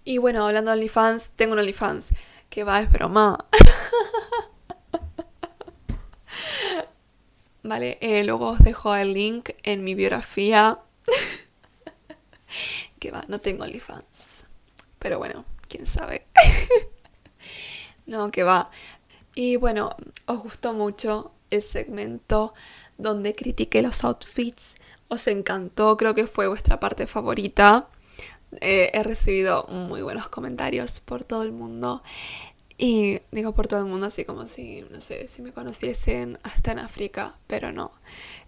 Y 0.03 0.17
bueno, 0.17 0.45
hablando 0.45 0.71
de 0.71 0.77
OnlyFans, 0.77 1.31
tengo 1.35 1.53
un 1.53 1.59
OnlyFans. 1.59 2.11
Que 2.49 2.63
va, 2.63 2.81
es 2.81 2.91
broma. 2.91 3.45
vale, 7.63 7.97
eh, 8.01 8.23
luego 8.23 8.49
os 8.49 8.59
dejo 8.59 8.95
el 8.95 9.13
link 9.13 9.51
en 9.63 9.83
mi 9.83 9.95
biografía. 9.95 10.79
que 12.99 13.11
va, 13.11 13.23
no 13.27 13.39
tengo 13.39 13.63
OnlyFans. 13.63 14.47
Pero 14.97 15.19
bueno, 15.19 15.45
quién 15.67 15.85
sabe. 15.85 16.25
no, 18.09 18.31
que 18.31 18.43
va. 18.43 18.71
Y 19.35 19.55
bueno, 19.55 19.95
os 20.25 20.39
gustó 20.39 20.73
mucho 20.73 21.31
el 21.49 21.61
segmento 21.61 22.53
donde 22.97 23.35
critiqué 23.35 23.81
los 23.81 24.03
outfits. 24.03 24.75
Os 25.07 25.27
encantó, 25.27 25.95
creo 25.97 26.13
que 26.15 26.27
fue 26.27 26.47
vuestra 26.47 26.79
parte 26.79 27.07
favorita. 27.07 27.87
Eh, 28.61 28.91
he 28.93 29.03
recibido 29.03 29.65
muy 29.67 30.01
buenos 30.01 30.27
comentarios 30.27 30.99
por 30.99 31.23
todo 31.23 31.43
el 31.43 31.51
mundo. 31.51 32.03
Y 32.77 33.19
digo 33.31 33.53
por 33.53 33.67
todo 33.67 33.81
el 33.81 33.85
mundo 33.85 34.07
así 34.07 34.25
como 34.25 34.47
si, 34.47 34.85
no 34.89 35.01
sé, 35.01 35.27
si 35.27 35.41
me 35.41 35.51
conociesen 35.51 36.39
hasta 36.43 36.71
en 36.71 36.79
África, 36.79 37.35
pero 37.45 37.71
no. 37.71 37.91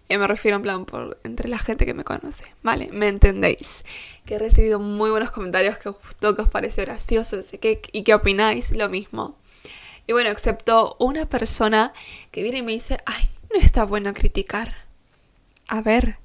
Eh, 0.08 0.18
me 0.18 0.26
refiero 0.26 0.56
en 0.56 0.62
plan 0.62 0.84
por 0.84 1.18
entre 1.22 1.48
la 1.48 1.58
gente 1.58 1.86
que 1.86 1.94
me 1.94 2.04
conoce. 2.04 2.44
Vale, 2.62 2.90
me 2.92 3.08
entendéis. 3.08 3.84
Que 4.26 4.34
he 4.34 4.38
recibido 4.38 4.78
muy 4.80 5.10
buenos 5.10 5.30
comentarios 5.30 5.78
que 5.78 5.90
os 5.90 5.96
gustó, 6.02 6.34
que 6.34 6.42
os 6.42 6.48
pareció 6.48 6.84
gracioso, 6.84 7.42
sé 7.42 7.58
qué, 7.58 7.80
y 7.92 8.04
que 8.04 8.14
opináis 8.14 8.72
lo 8.72 8.88
mismo. 8.88 9.36
Y 10.12 10.14
bueno, 10.14 10.28
excepto 10.28 10.94
una 10.98 11.24
persona 11.24 11.94
que 12.32 12.42
viene 12.42 12.58
y 12.58 12.62
me 12.62 12.72
dice, 12.72 12.98
ay, 13.06 13.30
no 13.50 13.58
está 13.58 13.84
bueno 13.84 14.12
criticar. 14.12 14.74
A 15.68 15.80
ver, 15.80 16.18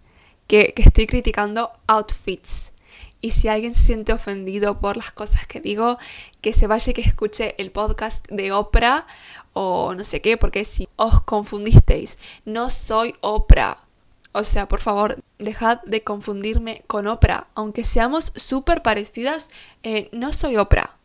que, 0.46 0.74
que 0.74 0.82
estoy 0.82 1.08
criticando 1.08 1.72
outfits. 1.88 2.74
Y 3.22 3.32
si 3.32 3.48
alguien 3.48 3.76
se 3.76 3.84
siente 3.84 4.12
ofendido 4.12 4.82
por 4.82 4.98
las 4.98 5.14
cosas 5.14 5.48
que 5.48 5.62
digo, 5.62 6.00
que 6.42 6.52
se 6.52 6.68
vaya 6.68 6.92
y 6.92 6.96
que 6.96 7.02
escuche 7.02 7.56
el 7.60 7.72
podcast 7.72 8.28
de 8.28 8.52
Oprah 8.52 9.08
o 9.54 9.96
no 9.96 10.04
sé 10.04 10.20
qué, 10.20 10.36
porque 10.36 10.66
si 10.66 10.90
os 10.98 11.22
confundisteis, 11.22 12.18
no 12.44 12.70
soy 12.70 13.16
Oprah. 13.22 13.86
O 14.34 14.44
sea, 14.44 14.68
por 14.68 14.82
favor, 14.82 15.24
dejad 15.40 15.82
de 15.84 16.04
confundirme 16.04 16.84
con 16.88 17.08
Oprah. 17.08 17.48
Aunque 17.56 17.86
seamos 17.86 18.34
súper 18.36 18.82
parecidas, 18.82 19.50
eh, 19.84 20.10
no 20.12 20.34
soy 20.34 20.58
Oprah. 20.58 20.98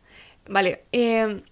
Vale, 0.49 0.83
em, 0.91 1.43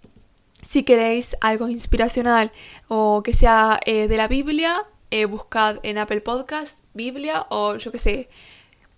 si 0.72 0.84
queréis 0.84 1.36
algo 1.42 1.68
inspiracional 1.68 2.54
o 2.88 3.24
que 3.24 3.34
sea 3.34 3.78
eh, 3.86 4.08
de 4.08 4.16
la 4.16 4.30
Biblia, 4.30 4.86
eh, 5.10 5.26
buscad 5.26 5.80
en 5.84 5.98
Apple 5.98 6.22
Podcast 6.22 6.80
Biblia 6.94 7.46
o 7.50 7.76
yo 7.76 7.92
qué 7.92 7.98
sé, 7.98 8.30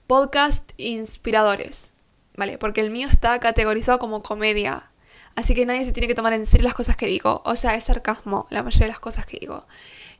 podcast 0.05 0.71
inspiradores. 0.77 1.91
¿Vale? 2.37 2.59
Porque 2.59 2.81
el 2.81 2.91
mío 2.91 3.07
está 3.07 3.39
categorizado 3.39 3.97
como 3.97 4.21
comedia. 4.21 4.91
Así 5.33 5.55
que 5.55 5.65
nadie 5.65 5.83
se 5.83 5.93
tiene 5.93 6.07
que 6.07 6.13
tomar 6.13 6.33
en 6.33 6.45
serio 6.45 6.65
las 6.65 6.75
cosas 6.75 6.95
que 6.95 7.07
digo. 7.07 7.41
O 7.43 7.55
sea, 7.55 7.73
es 7.73 7.85
sarcasmo 7.85 8.45
la 8.51 8.61
mayoría 8.61 8.85
de 8.85 8.91
las 8.93 8.99
cosas 8.99 9.25
que 9.25 9.39
digo. 9.39 9.65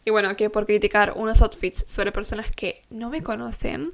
Y 0.06 0.10
bueno, 0.10 0.36
que 0.36 0.50
por 0.50 0.66
criticar 0.66 1.14
unos 1.16 1.44
outfits 1.44 1.86
sobre 1.88 2.12
personas 2.12 2.50
que 2.50 2.82
no 2.90 3.12
me 3.12 3.22
conocen. 3.22 3.94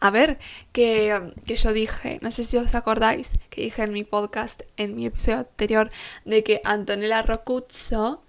A 0.00 0.10
ver, 0.10 0.38
que, 0.72 1.32
que 1.46 1.56
yo 1.56 1.72
dije, 1.72 2.18
no 2.22 2.30
sé 2.30 2.44
si 2.44 2.56
os 2.56 2.74
acordáis, 2.74 3.32
que 3.50 3.62
dije 3.62 3.82
en 3.82 3.92
mi 3.92 4.04
podcast, 4.04 4.62
en 4.76 4.94
mi 4.94 5.06
episodio 5.06 5.38
anterior, 5.38 5.90
de 6.24 6.44
que 6.44 6.60
Antonella 6.64 7.22
Rocuzzo, 7.22 8.22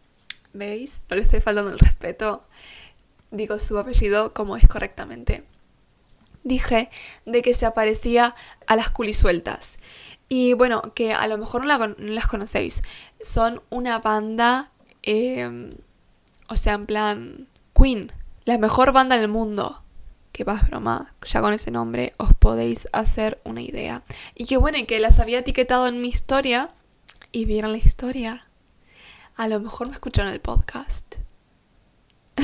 ¿veis? 0.54 1.02
No 1.10 1.16
le 1.16 1.24
estoy 1.24 1.42
faltando 1.42 1.72
el 1.72 1.80
respeto. 1.80 2.44
Digo 3.32 3.60
su 3.60 3.78
apellido 3.78 4.34
como 4.34 4.58
es 4.58 4.68
correctamente 4.68 5.44
dije 6.44 6.90
de 7.26 7.42
que 7.42 7.54
se 7.54 7.66
aparecía 7.66 8.36
a 8.68 8.76
las 8.76 8.90
culisueltas. 8.90 9.80
Y 10.30 10.54
bueno, 10.54 10.94
que 10.94 11.14
a 11.14 11.28
lo 11.28 11.38
mejor 11.38 11.66
no, 11.66 11.96
las 11.98 12.28
conocéis. 12.28 12.82
Son 13.24 13.62
una 13.70 14.00
banda, 14.00 14.72
em, 15.02 15.72
o 16.48 16.56
sea, 16.56 16.74
en 16.74 16.86
plan, 16.86 17.48
Queen, 17.76 18.12
la 18.46 18.58
mejor 18.58 18.92
banda 18.92 19.18
del 19.18 19.28
mundo. 19.28 19.83
Que 20.34 20.44
va, 20.44 20.56
broma, 20.68 21.14
ya 21.26 21.40
con 21.40 21.54
ese 21.54 21.72
nombre 21.72 22.14
os 22.18 22.34
podéis 22.34 22.90
hacer 22.92 23.40
una 23.46 23.62
idea. 23.62 24.04
Y 24.36 24.46
que 24.46 24.58
bueno, 24.58 24.80
que 24.86 25.00
las 25.00 25.20
había 25.20 25.40
etiquetado 25.40 25.88
en 25.88 26.02
mi 26.02 26.10
historia 26.10 26.72
y 27.32 27.46
vieron 27.46 27.72
la 27.72 27.78
historia. 27.78 28.48
A 29.36 29.48
lo 29.48 29.60
mejor 29.60 29.88
me 29.88 29.94
escucharon 29.94 30.34
el 30.34 30.42
podcast. 30.42 31.16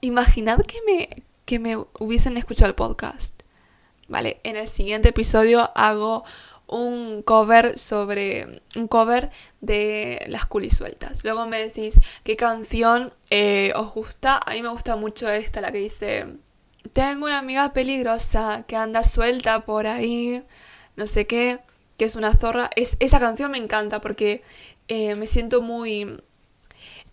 Imaginad 0.00 0.62
que 0.62 0.78
me, 0.86 1.22
que 1.44 1.58
me 1.58 1.76
hubiesen 1.76 2.36
escuchado 2.38 2.70
el 2.70 2.74
podcast. 2.74 3.42
Vale, 4.08 4.40
en 4.42 4.56
el 4.56 4.66
siguiente 4.66 5.10
episodio 5.10 5.70
hago 5.76 6.24
un 6.66 7.22
cover 7.22 7.78
sobre 7.78 8.62
un 8.74 8.88
cover 8.88 9.30
de 9.60 10.24
las 10.28 10.46
culisueltas. 10.46 11.22
Luego 11.22 11.46
me 11.46 11.60
decís 11.60 12.00
qué 12.24 12.36
canción 12.36 13.12
eh, 13.30 13.72
os 13.76 13.92
gusta. 13.92 14.40
A 14.44 14.52
mí 14.52 14.62
me 14.62 14.68
gusta 14.68 14.96
mucho 14.96 15.28
esta, 15.28 15.60
la 15.60 15.70
que 15.70 15.78
dice 15.78 16.26
Tengo 16.92 17.26
una 17.26 17.38
amiga 17.38 17.72
peligrosa 17.72 18.64
que 18.66 18.76
anda 18.76 19.02
suelta 19.04 19.64
por 19.64 19.86
ahí, 19.86 20.42
no 20.96 21.06
sé 21.06 21.26
qué, 21.26 21.60
que 21.96 22.04
es 22.04 22.16
una 22.16 22.34
zorra. 22.34 22.70
Es, 22.76 22.96
esa 23.00 23.20
canción 23.20 23.50
me 23.50 23.58
encanta 23.58 24.00
porque 24.00 24.42
eh, 24.88 25.14
me 25.14 25.26
siento 25.26 25.62
muy... 25.62 26.20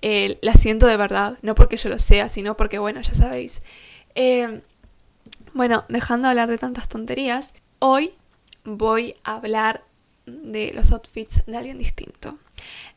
Eh, 0.02 0.38
la 0.42 0.54
siento 0.54 0.88
de 0.88 0.98
verdad, 0.98 1.38
no 1.42 1.56
porque 1.56 1.78
yo 1.78 1.88
lo 1.90 1.98
sea, 1.98 2.28
sino 2.28 2.58
porque, 2.58 2.78
bueno, 2.78 3.00
ya 3.00 3.14
sabéis, 3.16 3.62
eh, 4.16 4.62
bueno, 5.54 5.86
dejando 5.88 6.28
de 6.28 6.32
hablar 6.32 6.50
de 6.50 6.58
tantas 6.58 6.90
tonterías, 6.90 7.54
hoy 7.80 8.14
voy 8.66 9.16
a 9.24 9.36
hablar 9.36 9.86
de 10.26 10.74
los 10.74 10.92
outfits 10.92 11.46
de 11.46 11.56
alguien 11.56 11.78
distinto. 11.78 12.38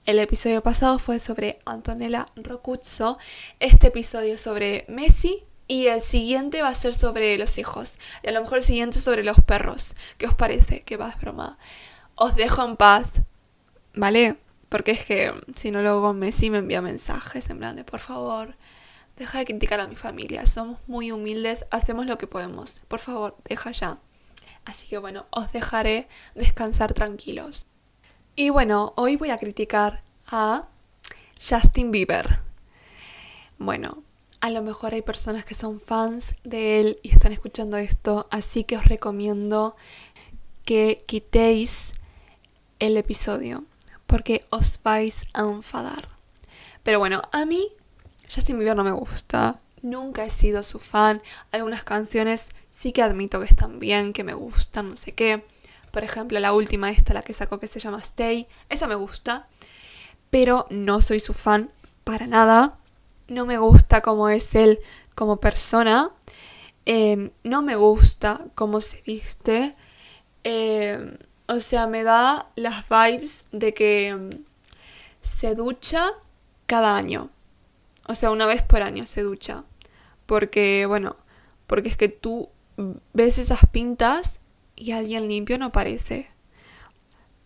El 0.05 0.19
episodio 0.19 0.63
pasado 0.63 0.99
fue 0.99 1.21
sobre 1.21 1.61
Antonella 1.65 2.27
Rocuzzo, 2.35 3.19
este 3.61 3.89
episodio 3.89 4.37
sobre 4.37 4.85
Messi 4.89 5.45
y 5.69 5.87
el 5.87 6.01
siguiente 6.01 6.63
va 6.63 6.69
a 6.69 6.75
ser 6.75 6.95
sobre 6.95 7.37
los 7.39 7.59
hijos. 7.59 7.99
Y 8.23 8.29
a 8.29 8.33
lo 8.33 8.41
mejor 8.43 8.59
el 8.59 8.65
siguiente 8.65 9.01
sobre 9.01 9.25
los 9.25 9.41
perros. 9.41 9.95
¿Qué 10.19 10.27
os 10.27 10.35
parece? 10.35 10.85
Va, 10.99 11.09
es 11.09 11.21
broma. 11.21 11.59
Os 12.15 12.37
dejo 12.37 12.65
en 12.65 12.77
paz, 12.77 13.15
¿vale? 13.95 14.37
Porque 14.69 14.93
es 14.93 15.05
que 15.05 15.33
si 15.55 15.71
no 15.71 15.83
luego 15.83 16.13
Messi 16.13 16.51
me 16.51 16.59
envía 16.59 16.83
mensajes 16.83 17.51
en 17.51 17.59
plan 17.59 17.77
de 17.77 17.85
por 17.85 18.01
favor, 18.01 18.57
Deja 19.17 19.39
de 19.39 19.47
criticar 19.47 19.81
a 19.81 19.89
mi 19.89 19.97
familia, 19.97 20.47
somos 20.47 20.79
muy 20.87 21.11
humildes, 21.11 21.65
hacemos 21.71 22.05
lo 22.05 22.19
que 22.19 22.27
podemos. 22.27 22.81
Por 22.87 23.01
favor, 23.01 23.35
deja 23.49 23.71
ya. 23.71 23.99
Así 24.67 24.87
que 24.87 24.99
bueno, 24.99 25.25
os 25.31 25.51
dejaré 25.53 26.07
descansar 26.35 26.93
tranquilos. 26.93 27.65
Y 28.35 28.51
bueno, 28.51 28.93
hoy 28.97 29.17
voy 29.17 29.31
a 29.31 29.39
criticar 29.39 30.03
a 30.27 30.69
Justin 31.41 31.93
Bieber. 31.93 32.41
Bueno, 33.57 34.03
a 34.41 34.51
lo 34.51 34.63
mejor 34.63 34.95
hay 34.95 35.03
personas 35.03 35.45
que 35.45 35.55
son 35.55 35.81
fans 35.81 36.35
de 36.45 36.81
él 36.81 36.99
y 37.03 37.11
están 37.11 37.33
escuchando 37.33 37.77
esto, 37.77 38.29
así 38.31 38.65
que 38.65 38.77
os 38.77 38.85
recomiendo 38.85 39.77
que 40.65 41.05
quitéis 41.07 41.93
el 42.79 42.97
episodio, 42.97 43.65
porque 44.07 44.45
os 44.51 44.81
vais 44.83 45.27
a 45.33 45.43
enfadar. 45.43 46.09
Pero 46.83 46.99
bueno, 46.99 47.23
a 47.33 47.45
mí 47.45 47.69
Justin 48.33 48.59
Bieber 48.59 48.77
no 48.77 48.85
me 48.85 48.93
gusta. 48.93 49.61
Nunca 49.83 50.25
he 50.25 50.31
sido 50.31 50.63
su 50.63 50.79
fan. 50.79 51.23
Algunas 51.53 51.85
canciones 51.85 52.51
sí 52.71 52.93
que 52.93 53.03
admito 53.03 53.41
que 53.41 53.47
están 53.47 53.79
bien, 53.79 54.13
que 54.13 54.25
me 54.25 54.35
gustan, 54.35 54.91
no 54.91 54.97
sé 54.97 55.13
qué. 55.13 55.45
Por 55.91 56.05
ejemplo, 56.05 56.39
la 56.41 56.53
última 56.53 56.91
esta, 56.91 57.15
la 57.15 57.23
que 57.23 57.33
sacó 57.33 57.59
que 57.59 57.69
se 57.69 57.81
llama 57.81 57.99
Stay. 57.99 58.49
Esa 58.69 58.87
me 58.87 58.95
gusta. 58.95 59.49
Pero 60.31 60.67
no 60.71 61.01
soy 61.01 61.21
su 61.21 61.35
fan 61.35 61.71
para 62.05 62.27
nada. 62.27 62.79
No 63.29 63.47
me 63.47 63.59
gusta 63.59 64.01
cómo 64.01 64.29
es 64.29 64.55
él 64.55 64.79
como 65.15 65.39
persona. 65.39 66.11
Em, 66.85 67.31
no 67.43 67.63
me 67.63 67.77
gusta 67.77 68.47
cómo 68.55 68.81
se 68.81 69.03
viste. 69.03 69.75
Em, 70.45 71.19
o 71.49 71.61
sea, 71.61 71.87
me 71.87 72.05
da 72.05 72.51
las 72.57 72.85
vibes 72.89 73.47
de 73.53 73.75
que 73.75 74.09
em, 74.09 74.45
se 75.23 75.55
ducha 75.55 76.13
cada 76.67 76.97
año. 76.97 77.31
O 78.09 78.15
sea, 78.15 78.31
una 78.31 78.47
vez 78.47 78.63
por 78.63 78.83
año 78.83 79.07
se 79.07 79.23
ducha. 79.23 79.65
Porque, 80.27 80.87
bueno, 80.87 81.17
porque 81.67 81.89
es 81.89 81.97
que 81.97 82.09
tú 82.09 82.51
ves 83.13 83.39
esas 83.39 83.61
pintas 83.71 84.41
y 84.77 84.93
alguien 84.93 85.29
limpio 85.29 85.59
no 85.59 85.73
parece. 85.73 86.31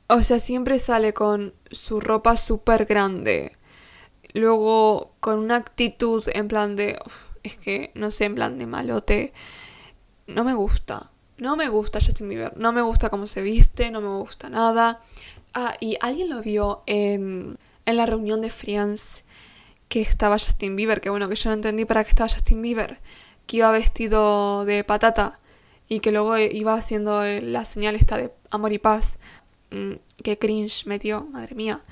O 0.09 0.23
sea, 0.23 0.39
siempre 0.41 0.79
sale 0.79 1.15
con 1.15 1.55
su 1.71 2.01
ropa 2.01 2.37
súper 2.37 2.85
grande. 2.85 3.57
Luego 4.35 5.13
con 5.21 5.39
una 5.39 5.57
actitud 5.57 6.23
en 6.33 6.49
plan 6.49 6.77
de... 6.77 6.99
es 7.43 7.57
que, 7.57 7.91
no 7.95 8.11
sé, 8.11 8.27
en 8.27 8.35
plan 8.35 8.59
de 8.59 8.67
malote. 8.67 9.33
No 10.27 10.45
me 10.45 10.55
gusta. 10.55 11.11
No 11.39 11.57
me 11.57 11.69
gusta 11.69 12.01
Justin 12.01 12.29
Bieber. 12.29 12.57
No 12.57 12.73
me 12.73 12.83
gusta 12.83 13.11
cómo 13.11 13.27
se 13.27 13.43
viste. 13.43 13.91
No 13.91 14.01
me 14.01 14.09
gusta 14.09 14.49
nada. 14.49 15.01
Ah, 15.55 15.75
y 15.81 15.97
alguien 16.01 16.31
lo 16.31 16.43
vio 16.43 16.83
en, 16.87 17.59
en 17.87 17.97
la 17.97 18.07
reunión 18.07 18.41
de 18.41 18.51
Friends 18.51 19.25
que 19.91 20.01
estaba 20.01 20.39
Justin 20.39 20.77
Bieber, 20.77 21.01
que 21.01 21.11
bueno, 21.11 21.29
que 21.29 21.35
yo 21.35 21.51
no 21.51 21.55
entendí 21.55 21.85
para 21.85 22.05
qué 22.05 22.11
estaba 22.11 22.29
Justin 22.29 22.63
Bieber, 22.63 23.01
que 23.47 23.57
iba 23.57 23.71
vestido 23.73 24.65
de 24.65 24.85
patata 24.85 25.41
y 25.89 25.99
que 25.99 26.13
luego 26.13 26.39
iba 26.39 26.75
haciendo 26.75 27.25
la 27.25 27.65
señal 27.65 27.97
esta 27.97 28.17
de 28.17 28.33
amor 28.51 28.73
y 28.73 28.79
paz. 28.79 29.19
Mm, 29.73 29.95
qué 30.23 30.39
cringe 30.39 30.87
me 30.87 31.01
dio, 31.01 31.25
madre 31.25 31.57
mía. 31.57 31.83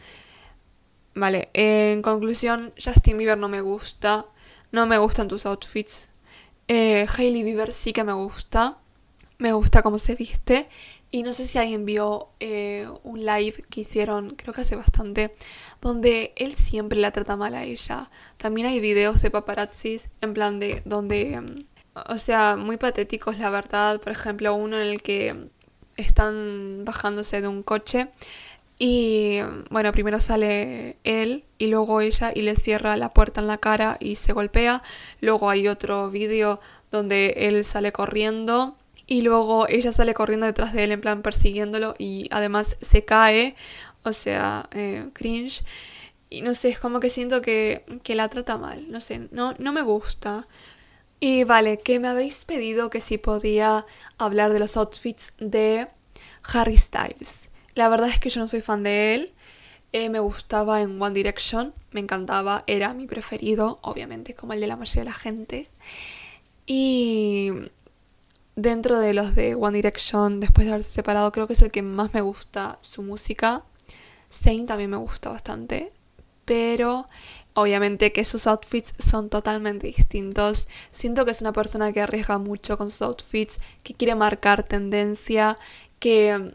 Vale, 1.18 1.50
en 1.52 2.00
conclusión, 2.00 2.72
Justin 2.82 3.18
Bieber 3.18 3.37
no 3.37 3.48
me 3.48 3.60
gusta. 3.60 4.26
No 4.70 4.87
me 4.87 4.98
gustan 4.98 5.26
tus 5.26 5.46
outfits. 5.46 6.08
Eh, 6.68 7.08
Hailey 7.12 7.42
Bieber 7.42 7.72
sí 7.72 7.92
que 7.92 8.04
me 8.04 8.12
gusta. 8.12 8.78
Me 9.38 9.52
gusta 9.52 9.82
cómo 9.82 9.98
se 9.98 10.14
viste. 10.14 10.68
Y 11.10 11.25
no 11.25 11.32
sé 11.32 11.48
si 11.48 11.58
alguien 11.58 11.84
vio 11.84 12.28
eh, 12.38 12.87
un 13.02 13.26
live 13.26 13.64
que 13.68 13.80
hicieron, 13.80 14.37
creo 14.37 14.54
que 14.54 14.60
hace 14.60 14.76
bastante, 14.76 15.34
donde 15.80 16.34
él 16.37 16.54
siempre 16.54 17.00
la 17.00 17.10
trata 17.10 17.34
mal 17.37 17.54
a 17.54 17.64
ella. 17.64 18.10
También 18.37 18.68
hay 18.68 18.78
videos 18.78 19.20
de 19.20 19.30
paparazzis, 19.30 20.10
en 20.20 20.34
plan 20.34 20.60
de 20.60 20.82
donde, 20.84 21.40
mm, 21.40 21.64
o 22.10 22.18
sea, 22.18 22.54
muy 22.54 22.76
patéticos 22.76 23.38
la 23.38 23.50
verdad. 23.50 24.00
Por 24.00 24.12
ejemplo, 24.12 24.54
uno 24.54 24.76
en 24.80 24.87
el 24.87 25.02
que 25.02 25.48
están 25.96 26.84
bajándose 26.84 27.40
de 27.40 27.48
un 27.48 27.64
coche 27.64 28.08
y 28.78 29.40
bueno, 29.70 29.90
primero 29.92 30.20
sale 30.20 30.99
él 31.02 31.44
y 31.58 31.66
luego 31.66 32.00
ella 32.00 32.30
y 32.35 32.42
le 32.42 32.54
cierra 32.54 32.97
la 32.97 33.12
puerta 33.12 33.40
en 33.40 33.49
la 33.49 33.58
cara 33.58 33.97
y 34.00 34.14
se 34.16 34.32
golpea. 34.32 34.82
Luego 35.20 35.50
hay 35.50 35.66
otro 35.66 36.11
vídeo 36.11 36.61
donde 36.92 37.35
él 37.37 37.64
sale 37.64 37.90
corriendo 37.90 38.76
y 39.06 39.23
luego 39.23 39.66
ella 39.68 39.92
sale 39.92 40.14
corriendo 40.14 40.47
detrás 40.47 40.73
de 40.73 40.85
él 40.85 40.92
en 40.92 41.00
plan 41.00 41.23
persiguiéndolo 41.23 41.94
y 41.99 42.28
además 42.30 42.76
se 42.80 43.04
cae, 43.04 43.56
o 44.04 44.12
sea, 44.12 44.68
eh, 44.73 45.08
cringe. 45.12 45.64
Y 46.30 46.42
no 46.42 46.54
sé, 46.54 46.68
es 46.68 46.78
como 46.78 47.00
que 47.00 47.11
siento 47.11 47.42
que, 47.42 47.85
que 48.04 48.14
la 48.14 48.28
trata 48.28 48.58
mal, 48.58 48.90
no 48.92 49.00
sé, 49.00 49.28
no, 49.32 49.54
no 49.58 49.73
me 49.73 49.82
gusta. 49.82 50.47
Y 51.20 51.44
vale, 51.44 51.78
que 51.78 51.99
me 51.99 52.08
habéis 52.08 52.44
pedido 52.44 52.90
que 52.90 53.00
si 53.00 53.18
podía 53.18 53.87
hablar 54.18 54.52
de 54.52 54.61
los 54.61 54.76
outfits 54.76 55.32
de 55.38 55.88
Harry 56.44 56.76
Styles. 56.76 57.49
La 57.78 57.88
verdad 57.88 58.08
es 58.08 58.18
que 58.18 58.28
yo 58.28 58.40
no 58.40 58.49
soy 58.49 58.61
fan 58.61 58.82
de 58.82 59.14
él. 59.14 59.32
Eh, 59.92 60.08
me 60.08 60.18
gustaba 60.18 60.82
en 60.82 61.00
One 61.00 61.14
Direction, 61.14 61.73
me 61.92 62.00
encantaba, 62.00 62.64
era 62.66 62.92
mi 62.92 63.06
preferido, 63.06 63.78
obviamente, 63.82 64.35
como 64.35 64.52
el 64.52 64.61
de 64.61 64.66
la 64.66 64.75
mayoría 64.75 65.04
de 65.04 65.11
la 65.11 65.14
gente. 65.14 65.68
Y 66.66 67.52
dentro 68.56 68.99
de 68.99 69.14
los 69.14 69.37
de 69.37 69.54
One 69.54 69.76
Direction, 69.76 70.40
después 70.40 70.66
de 70.66 70.73
haberse 70.73 70.90
separado, 70.90 71.30
creo 71.30 71.47
que 71.47 71.52
es 71.52 71.62
el 71.62 71.70
que 71.70 71.82
más 71.82 72.12
me 72.14 72.20
gusta 72.20 72.80
su 72.80 73.04
música. 73.04 73.62
Zayn 74.32 74.66
también 74.66 74.90
me 74.90 74.97
gusta 74.97 75.30
bastante, 75.30 75.92
pero 76.44 77.06
obviamente 77.54 78.12
que 78.12 78.25
sus 78.25 78.49
outfits 78.49 78.92
son 78.99 79.28
totalmente 79.28 79.87
distintos. 79.87 80.66
Siento 80.90 81.25
que 81.25 81.30
es 81.30 81.42
una 81.42 81.52
persona 81.52 81.92
que 81.92 82.00
arriesga 82.00 82.38
mucho 82.38 82.76
con 82.76 82.90
sus 82.90 83.02
outfits, 83.02 83.61
que 83.85 83.94
quiere 83.94 84.16
marcar 84.16 84.64
tendencia, 84.64 85.58
que 86.00 86.54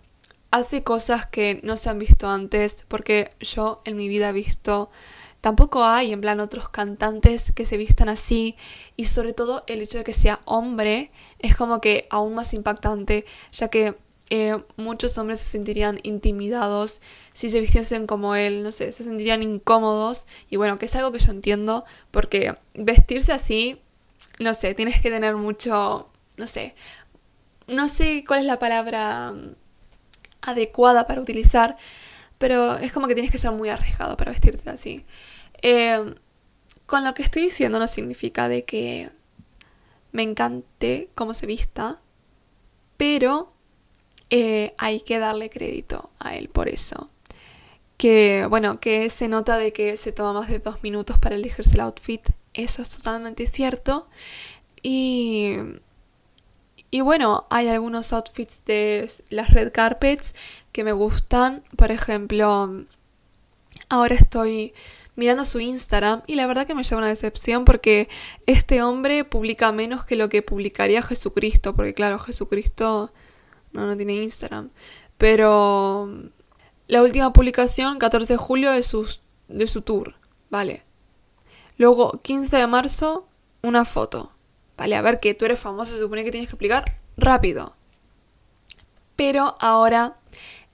hace 0.54 0.84
cosas 0.84 1.26
que 1.26 1.60
no 1.64 1.78
se 1.78 1.90
han 1.90 1.98
visto 1.98 2.30
antes, 2.30 2.86
porque 2.88 3.32
yo 3.40 3.82
en 3.86 3.98
mi 3.98 4.08
vida 4.08 4.30
he 4.30 4.34
visto, 4.34 4.92
tampoco 5.42 5.84
hay 5.84 6.14
en 6.14 6.22
plan 6.22 6.40
otros 6.40 6.70
cantantes 6.70 7.52
que 7.52 7.66
se 7.66 7.76
vistan 7.76 8.08
así, 8.08 8.56
y 8.96 9.06
sobre 9.06 9.34
todo 9.34 9.64
el 9.66 9.82
hecho 9.82 9.98
de 9.98 10.04
que 10.04 10.14
sea 10.14 10.42
hombre 10.46 11.10
es 11.40 11.56
como 11.56 11.82
que 11.82 12.06
aún 12.12 12.36
más 12.36 12.54
impactante, 12.54 13.26
ya 13.52 13.70
que 13.70 13.96
eh, 14.30 14.64
muchos 14.76 15.18
hombres 15.18 15.40
se 15.40 15.50
sentirían 15.50 16.00
intimidados 16.04 17.02
si 17.34 17.50
se 17.50 17.60
vistiesen 17.60 18.06
como 18.06 18.36
él, 18.36 18.62
no 18.62 18.72
sé, 18.72 18.92
se 18.92 19.04
sentirían 19.04 19.42
incómodos, 19.42 20.28
y 20.52 20.58
bueno, 20.58 20.78
que 20.78 20.86
es 20.86 20.96
algo 20.96 21.12
que 21.12 21.18
yo 21.18 21.32
entiendo, 21.32 21.84
porque 22.12 22.56
vestirse 22.76 23.32
así, 23.32 23.82
no 24.38 24.54
sé, 24.54 24.76
tienes 24.76 25.02
que 25.02 25.10
tener 25.10 25.36
mucho, 25.36 26.10
no 26.38 26.46
sé, 26.46 26.76
no 27.66 27.90
sé 27.90 28.24
cuál 28.28 28.42
es 28.42 28.46
la 28.46 28.60
palabra 28.60 29.34
adecuada 30.44 31.08
para 31.08 31.22
utilizar, 31.22 31.78
pero 32.38 32.78
es 32.78 32.92
como 32.92 33.08
que 33.08 33.16
tienes 33.16 33.32
que 33.32 33.38
ser 33.40 33.52
muy 33.52 33.70
arriesgado 33.70 34.16
para 34.18 34.32
vestirse 34.32 34.70
así. 34.70 35.06
Eh, 35.62 36.14
con 36.86 37.04
lo 37.04 37.14
que 37.14 37.24
estoy 37.24 37.44
diciendo 37.44 37.80
no 37.80 37.88
significa 37.88 38.48
de 38.48 38.66
que 38.66 39.10
me 40.12 40.24
encante 40.24 41.10
cómo 41.16 41.34
se 41.34 41.48
vista, 41.48 42.00
pero 42.98 43.54
eh, 44.30 44.74
hay 44.78 45.02
que 45.02 45.20
darle 45.20 45.50
crédito 45.50 46.12
a 46.20 46.36
él 46.36 46.50
por 46.50 46.70
eso. 46.70 47.10
Que 47.98 48.46
bueno, 48.50 48.80
que 48.80 49.10
se 49.10 49.28
nota 49.28 49.58
de 49.58 49.72
que 49.74 49.98
se 49.98 50.12
toma 50.12 50.34
más 50.34 50.50
de 50.50 50.60
dos 50.60 50.84
minutos 50.84 51.18
para 51.18 51.36
elegirse 51.36 51.76
el 51.76 51.82
outfit. 51.82 52.22
Eso 52.54 52.82
es 52.82 52.90
totalmente 52.90 53.48
cierto. 53.48 54.08
Y 54.82 55.56
y 56.94 57.02
bueno, 57.02 57.48
hay 57.50 57.70
algunos 57.70 58.14
outfits 58.14 58.64
de 58.66 59.10
las 59.30 59.50
red 59.50 59.72
carpets 59.72 60.36
que 60.72 60.84
me 60.84 60.92
gustan. 60.92 61.64
Por 61.76 61.90
ejemplo, 61.90 62.86
ahora 63.90 64.14
estoy 64.14 64.76
mirando 65.16 65.44
su 65.44 65.60
Instagram 65.60 66.22
y 66.28 66.36
la 66.36 66.46
verdad 66.46 66.68
que 66.68 66.76
me 66.76 66.84
lleva 66.84 67.00
una 67.00 67.08
decepción 67.08 67.66
porque 67.66 68.10
este 68.46 68.84
hombre 68.84 69.26
publica 69.26 69.72
menos 69.72 70.06
que 70.06 70.16
lo 70.16 70.30
que 70.30 70.44
publicaría 70.44 71.02
Jesucristo. 71.02 71.76
Porque 71.76 71.96
claro, 71.96 72.20
Jesucristo 72.20 73.12
no, 73.72 73.88
no 73.88 73.98
tiene 73.98 74.14
Instagram. 74.14 74.70
Pero 75.18 76.30
la 76.86 77.02
última 77.02 77.34
publicación, 77.34 77.98
14 77.98 78.34
de 78.34 78.38
julio, 78.38 78.70
de, 78.70 78.86
de 79.48 79.66
su 79.66 79.82
tour. 79.82 80.14
Vale. 80.52 80.84
Luego, 81.76 82.22
15 82.22 82.56
de 82.56 82.68
marzo, 82.68 83.28
una 83.64 83.84
foto. 83.84 84.34
Vale, 84.84 84.98
a 84.98 85.02
ver 85.02 85.22
que 85.22 85.34
tú 85.34 85.46
eres 85.46 85.62
famoso, 85.62 85.94
se 85.94 86.02
supone 86.02 86.26
que 86.26 86.32
tienes 86.32 86.50
que 86.50 86.56
explicar 86.56 87.00
rápido. 87.16 87.74
Pero 89.16 89.56
ahora 89.62 90.18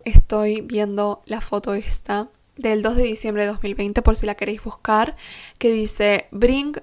estoy 0.04 0.62
viendo 0.62 1.22
la 1.26 1.42
foto 1.42 1.76
esta 1.76 2.28
del 2.56 2.82
2 2.82 2.96
de 2.96 3.04
diciembre 3.04 3.44
de 3.44 3.50
2020, 3.50 4.02
por 4.02 4.16
si 4.16 4.26
la 4.26 4.34
queréis 4.34 4.64
buscar, 4.64 5.16
que 5.60 5.70
dice 5.70 6.28
Bring... 6.32 6.82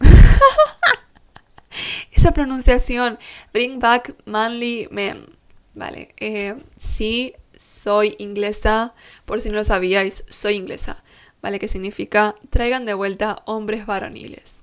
Esa 2.12 2.32
pronunciación, 2.32 3.18
Bring 3.54 3.78
Back 3.78 4.14
Manly 4.26 4.88
Men. 4.90 5.34
Vale, 5.72 6.14
eh, 6.18 6.56
sí, 6.76 7.32
soy 7.58 8.16
inglesa, 8.18 8.92
por 9.24 9.40
si 9.40 9.48
no 9.48 9.54
lo 9.54 9.64
sabíais, 9.64 10.24
soy 10.28 10.56
inglesa. 10.56 11.02
Vale, 11.40 11.58
que 11.58 11.68
significa 11.68 12.34
traigan 12.50 12.84
de 12.84 12.92
vuelta 12.92 13.38
hombres 13.46 13.86
varoniles. 13.86 14.62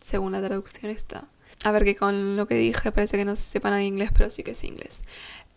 Según 0.00 0.32
la 0.32 0.42
traducción 0.42 0.90
está. 0.90 1.24
A 1.64 1.72
ver, 1.72 1.84
que 1.84 1.96
con 1.96 2.36
lo 2.36 2.46
que 2.46 2.56
dije 2.56 2.92
parece 2.92 3.16
que 3.16 3.24
no 3.24 3.36
se 3.36 3.42
sepa 3.42 3.70
nada 3.70 3.80
de 3.80 3.86
inglés, 3.86 4.10
pero 4.16 4.30
sí 4.30 4.42
que 4.42 4.50
es 4.52 4.62
inglés. 4.64 5.02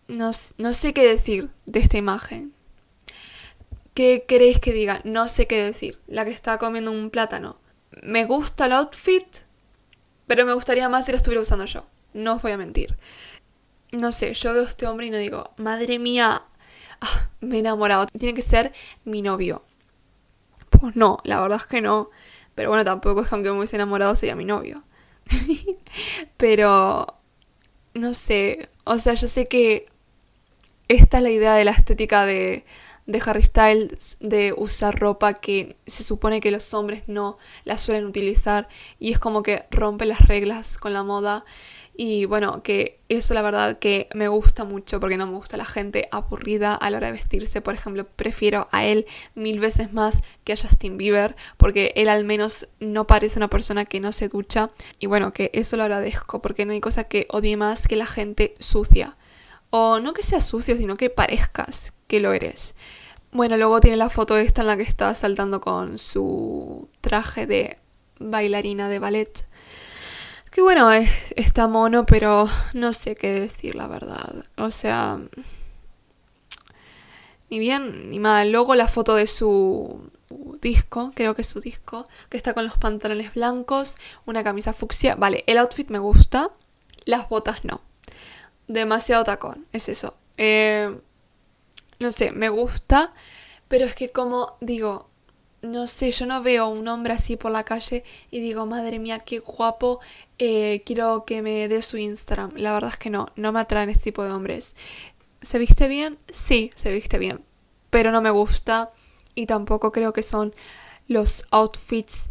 No, 0.08 0.30
no 0.56 0.72
sé 0.72 0.94
qué 0.94 1.06
decir 1.06 1.50
de 1.66 1.80
esta 1.80 1.98
imagen. 1.98 2.54
¿Qué 3.92 4.24
queréis 4.26 4.58
que 4.58 4.72
diga? 4.72 5.02
No 5.04 5.28
sé 5.28 5.46
qué 5.46 5.62
decir. 5.62 5.98
La 6.06 6.24
que 6.24 6.30
está 6.30 6.56
comiendo 6.56 6.90
un 6.90 7.10
plátano. 7.10 7.58
Me 8.02 8.24
gusta 8.24 8.66
el 8.66 8.72
outfit, 8.72 9.26
pero 10.26 10.46
me 10.46 10.54
gustaría 10.54 10.88
más 10.88 11.04
si 11.04 11.12
lo 11.12 11.18
estuviera 11.18 11.42
usando 11.42 11.66
yo. 11.66 11.84
No 12.14 12.36
os 12.36 12.42
voy 12.42 12.52
a 12.52 12.56
mentir. 12.56 12.96
No 13.92 14.10
sé, 14.12 14.32
yo 14.32 14.54
veo 14.54 14.64
a 14.64 14.68
este 14.68 14.86
hombre 14.86 15.06
y 15.06 15.10
no 15.10 15.18
digo, 15.18 15.50
madre 15.58 15.98
mía, 15.98 16.42
ah, 17.02 17.28
me 17.40 17.56
he 17.56 17.58
enamorado. 17.58 18.06
Tiene 18.06 18.34
que 18.34 18.42
ser 18.42 18.72
mi 19.04 19.20
novio. 19.20 19.62
Pues 20.70 20.96
no, 20.96 21.18
la 21.24 21.40
verdad 21.40 21.58
es 21.60 21.66
que 21.66 21.82
no. 21.82 22.08
Pero 22.54 22.70
bueno, 22.70 22.84
tampoco 22.84 23.20
es 23.20 23.28
que 23.28 23.34
aunque 23.34 23.50
me 23.50 23.58
hubiese 23.58 23.76
enamorado 23.76 24.14
sería 24.14 24.36
mi 24.36 24.46
novio. 24.46 24.84
Pero, 26.36 27.06
no 27.94 28.14
sé, 28.14 28.68
o 28.84 28.98
sea, 28.98 29.14
yo 29.14 29.28
sé 29.28 29.46
que 29.48 29.86
esta 30.88 31.18
es 31.18 31.22
la 31.22 31.30
idea 31.30 31.54
de 31.54 31.64
la 31.64 31.72
estética 31.72 32.24
de, 32.24 32.64
de 33.06 33.22
Harry 33.24 33.42
Styles 33.42 34.16
de 34.20 34.54
usar 34.56 34.98
ropa 34.98 35.34
que 35.34 35.76
se 35.86 36.02
supone 36.02 36.40
que 36.40 36.50
los 36.50 36.72
hombres 36.74 37.04
no 37.08 37.38
la 37.64 37.78
suelen 37.78 38.06
utilizar 38.06 38.68
y 38.98 39.12
es 39.12 39.18
como 39.18 39.42
que 39.42 39.64
rompe 39.70 40.04
las 40.06 40.26
reglas 40.28 40.78
con 40.78 40.92
la 40.92 41.02
moda 41.02 41.44
y 42.00 42.26
bueno, 42.26 42.62
que 42.62 43.00
eso 43.08 43.34
la 43.34 43.42
verdad 43.42 43.80
que 43.80 44.08
me 44.14 44.28
gusta 44.28 44.62
mucho 44.62 45.00
porque 45.00 45.16
no 45.16 45.26
me 45.26 45.32
gusta 45.32 45.56
la 45.56 45.64
gente 45.64 46.08
aburrida 46.12 46.76
a 46.76 46.90
la 46.90 46.98
hora 46.98 47.08
de 47.08 47.14
vestirse. 47.14 47.60
Por 47.60 47.74
ejemplo, 47.74 48.06
prefiero 48.06 48.68
a 48.70 48.84
él 48.84 49.04
mil 49.34 49.58
veces 49.58 49.92
más 49.92 50.22
que 50.44 50.52
a 50.52 50.56
Justin 50.56 50.96
Bieber 50.96 51.34
porque 51.56 51.92
él 51.96 52.08
al 52.08 52.24
menos 52.24 52.68
no 52.78 53.08
parece 53.08 53.40
una 53.40 53.50
persona 53.50 53.84
que 53.84 53.98
no 53.98 54.12
se 54.12 54.28
ducha. 54.28 54.70
Y 55.00 55.06
bueno, 55.06 55.32
que 55.32 55.50
eso 55.52 55.76
lo 55.76 55.82
agradezco 55.82 56.40
porque 56.40 56.64
no 56.66 56.72
hay 56.72 56.80
cosa 56.80 57.02
que 57.02 57.26
odie 57.30 57.56
más 57.56 57.88
que 57.88 57.96
la 57.96 58.06
gente 58.06 58.54
sucia. 58.60 59.16
O 59.70 59.98
no 59.98 60.14
que 60.14 60.22
seas 60.22 60.46
sucio, 60.46 60.76
sino 60.76 60.96
que 60.96 61.10
parezcas 61.10 61.92
que 62.06 62.20
lo 62.20 62.32
eres. 62.32 62.76
Bueno, 63.32 63.56
luego 63.56 63.80
tiene 63.80 63.96
la 63.96 64.08
foto 64.08 64.36
esta 64.36 64.60
en 64.60 64.68
la 64.68 64.76
que 64.76 64.84
está 64.84 65.12
saltando 65.14 65.60
con 65.60 65.98
su 65.98 66.88
traje 67.00 67.48
de 67.48 67.78
bailarina 68.20 68.88
de 68.88 69.00
ballet 69.00 69.47
que 70.58 70.62
bueno, 70.62 70.90
está 71.36 71.68
mono, 71.68 72.04
pero 72.04 72.48
no 72.72 72.92
sé 72.92 73.14
qué 73.14 73.32
decir, 73.32 73.76
la 73.76 73.86
verdad. 73.86 74.44
O 74.56 74.72
sea, 74.72 75.20
ni 77.48 77.60
bien 77.60 78.10
ni 78.10 78.18
mal. 78.18 78.50
Luego 78.50 78.74
la 78.74 78.88
foto 78.88 79.14
de 79.14 79.28
su 79.28 80.10
disco, 80.60 81.12
creo 81.14 81.36
que 81.36 81.42
es 81.42 81.48
su 81.48 81.60
disco, 81.60 82.08
que 82.28 82.36
está 82.36 82.54
con 82.54 82.64
los 82.64 82.76
pantalones 82.76 83.34
blancos, 83.34 83.94
una 84.26 84.42
camisa 84.42 84.72
fucsia. 84.72 85.14
Vale, 85.14 85.44
el 85.46 85.58
outfit 85.58 85.90
me 85.90 86.00
gusta, 86.00 86.50
las 87.04 87.28
botas 87.28 87.64
no. 87.64 87.80
Demasiado 88.66 89.22
tacón, 89.22 89.64
es 89.72 89.88
eso. 89.88 90.16
Eh, 90.38 90.92
no 92.00 92.10
sé, 92.10 92.32
me 92.32 92.48
gusta, 92.48 93.14
pero 93.68 93.84
es 93.84 93.94
que 93.94 94.10
como 94.10 94.56
digo, 94.60 95.07
no 95.62 95.86
sé, 95.86 96.12
yo 96.12 96.26
no 96.26 96.42
veo 96.42 96.68
un 96.68 96.86
hombre 96.88 97.14
así 97.14 97.36
por 97.36 97.50
la 97.50 97.64
calle 97.64 98.04
y 98.30 98.40
digo, 98.40 98.66
madre 98.66 98.98
mía, 98.98 99.20
qué 99.20 99.40
guapo, 99.40 100.00
eh, 100.38 100.82
quiero 100.86 101.24
que 101.24 101.42
me 101.42 101.68
dé 101.68 101.82
su 101.82 101.96
Instagram. 101.96 102.52
La 102.56 102.72
verdad 102.72 102.90
es 102.92 102.98
que 102.98 103.10
no, 103.10 103.28
no 103.36 103.52
me 103.52 103.60
atraen 103.60 103.90
este 103.90 104.04
tipo 104.04 104.22
de 104.22 104.30
hombres. 104.30 104.76
¿Se 105.42 105.58
viste 105.58 105.88
bien? 105.88 106.18
Sí, 106.30 106.72
se 106.76 106.92
viste 106.92 107.18
bien, 107.18 107.42
pero 107.90 108.10
no 108.12 108.20
me 108.20 108.30
gusta 108.30 108.92
y 109.34 109.46
tampoco 109.46 109.92
creo 109.92 110.12
que 110.12 110.22
son 110.22 110.54
los 111.06 111.44
outfits 111.50 112.28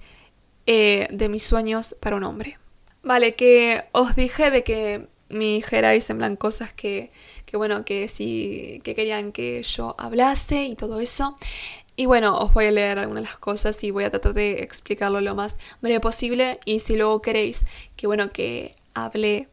eh, 0.65 1.07
de 1.11 1.29
mis 1.29 1.43
sueños 1.43 1.95
para 1.99 2.15
un 2.15 2.23
hombre. 2.23 2.57
Vale, 3.03 3.35
que 3.35 3.85
os 3.93 4.15
dije 4.15 4.51
de 4.51 4.63
que 4.63 5.07
dijerais 5.29 6.09
en 6.09 6.17
plan 6.17 6.35
cosas 6.35 6.71
que, 6.73 7.11
que 7.45 7.57
bueno, 7.57 7.85
que 7.85 8.07
sí, 8.07 8.81
que 8.83 8.95
querían 8.95 9.31
que 9.31 9.63
yo 9.63 9.95
hablase 9.97 10.65
y 10.65 10.75
todo 10.75 10.99
eso. 10.99 11.37
Y 11.99 12.05
bueno, 12.05 12.37
os 12.37 12.53
voy 12.53 12.67
a 12.67 12.71
leer 12.71 12.99
algunas 12.99 13.23
de 13.23 13.29
las 13.29 13.39
cosas 13.39 13.83
y 13.83 13.89
voy 13.89 14.03
a 14.03 14.11
tratar 14.11 14.35
de 14.35 14.61
explicarlo 14.61 15.19
lo 15.19 15.33
más 15.33 15.57
breve 15.81 15.99
posible. 15.99 16.59
Y 16.63 16.79
si 16.79 16.95
luego 16.95 17.23
queréis 17.23 17.65
que 17.95 18.05
bueno, 18.05 18.31
que 18.31 18.75
hable 18.93 19.49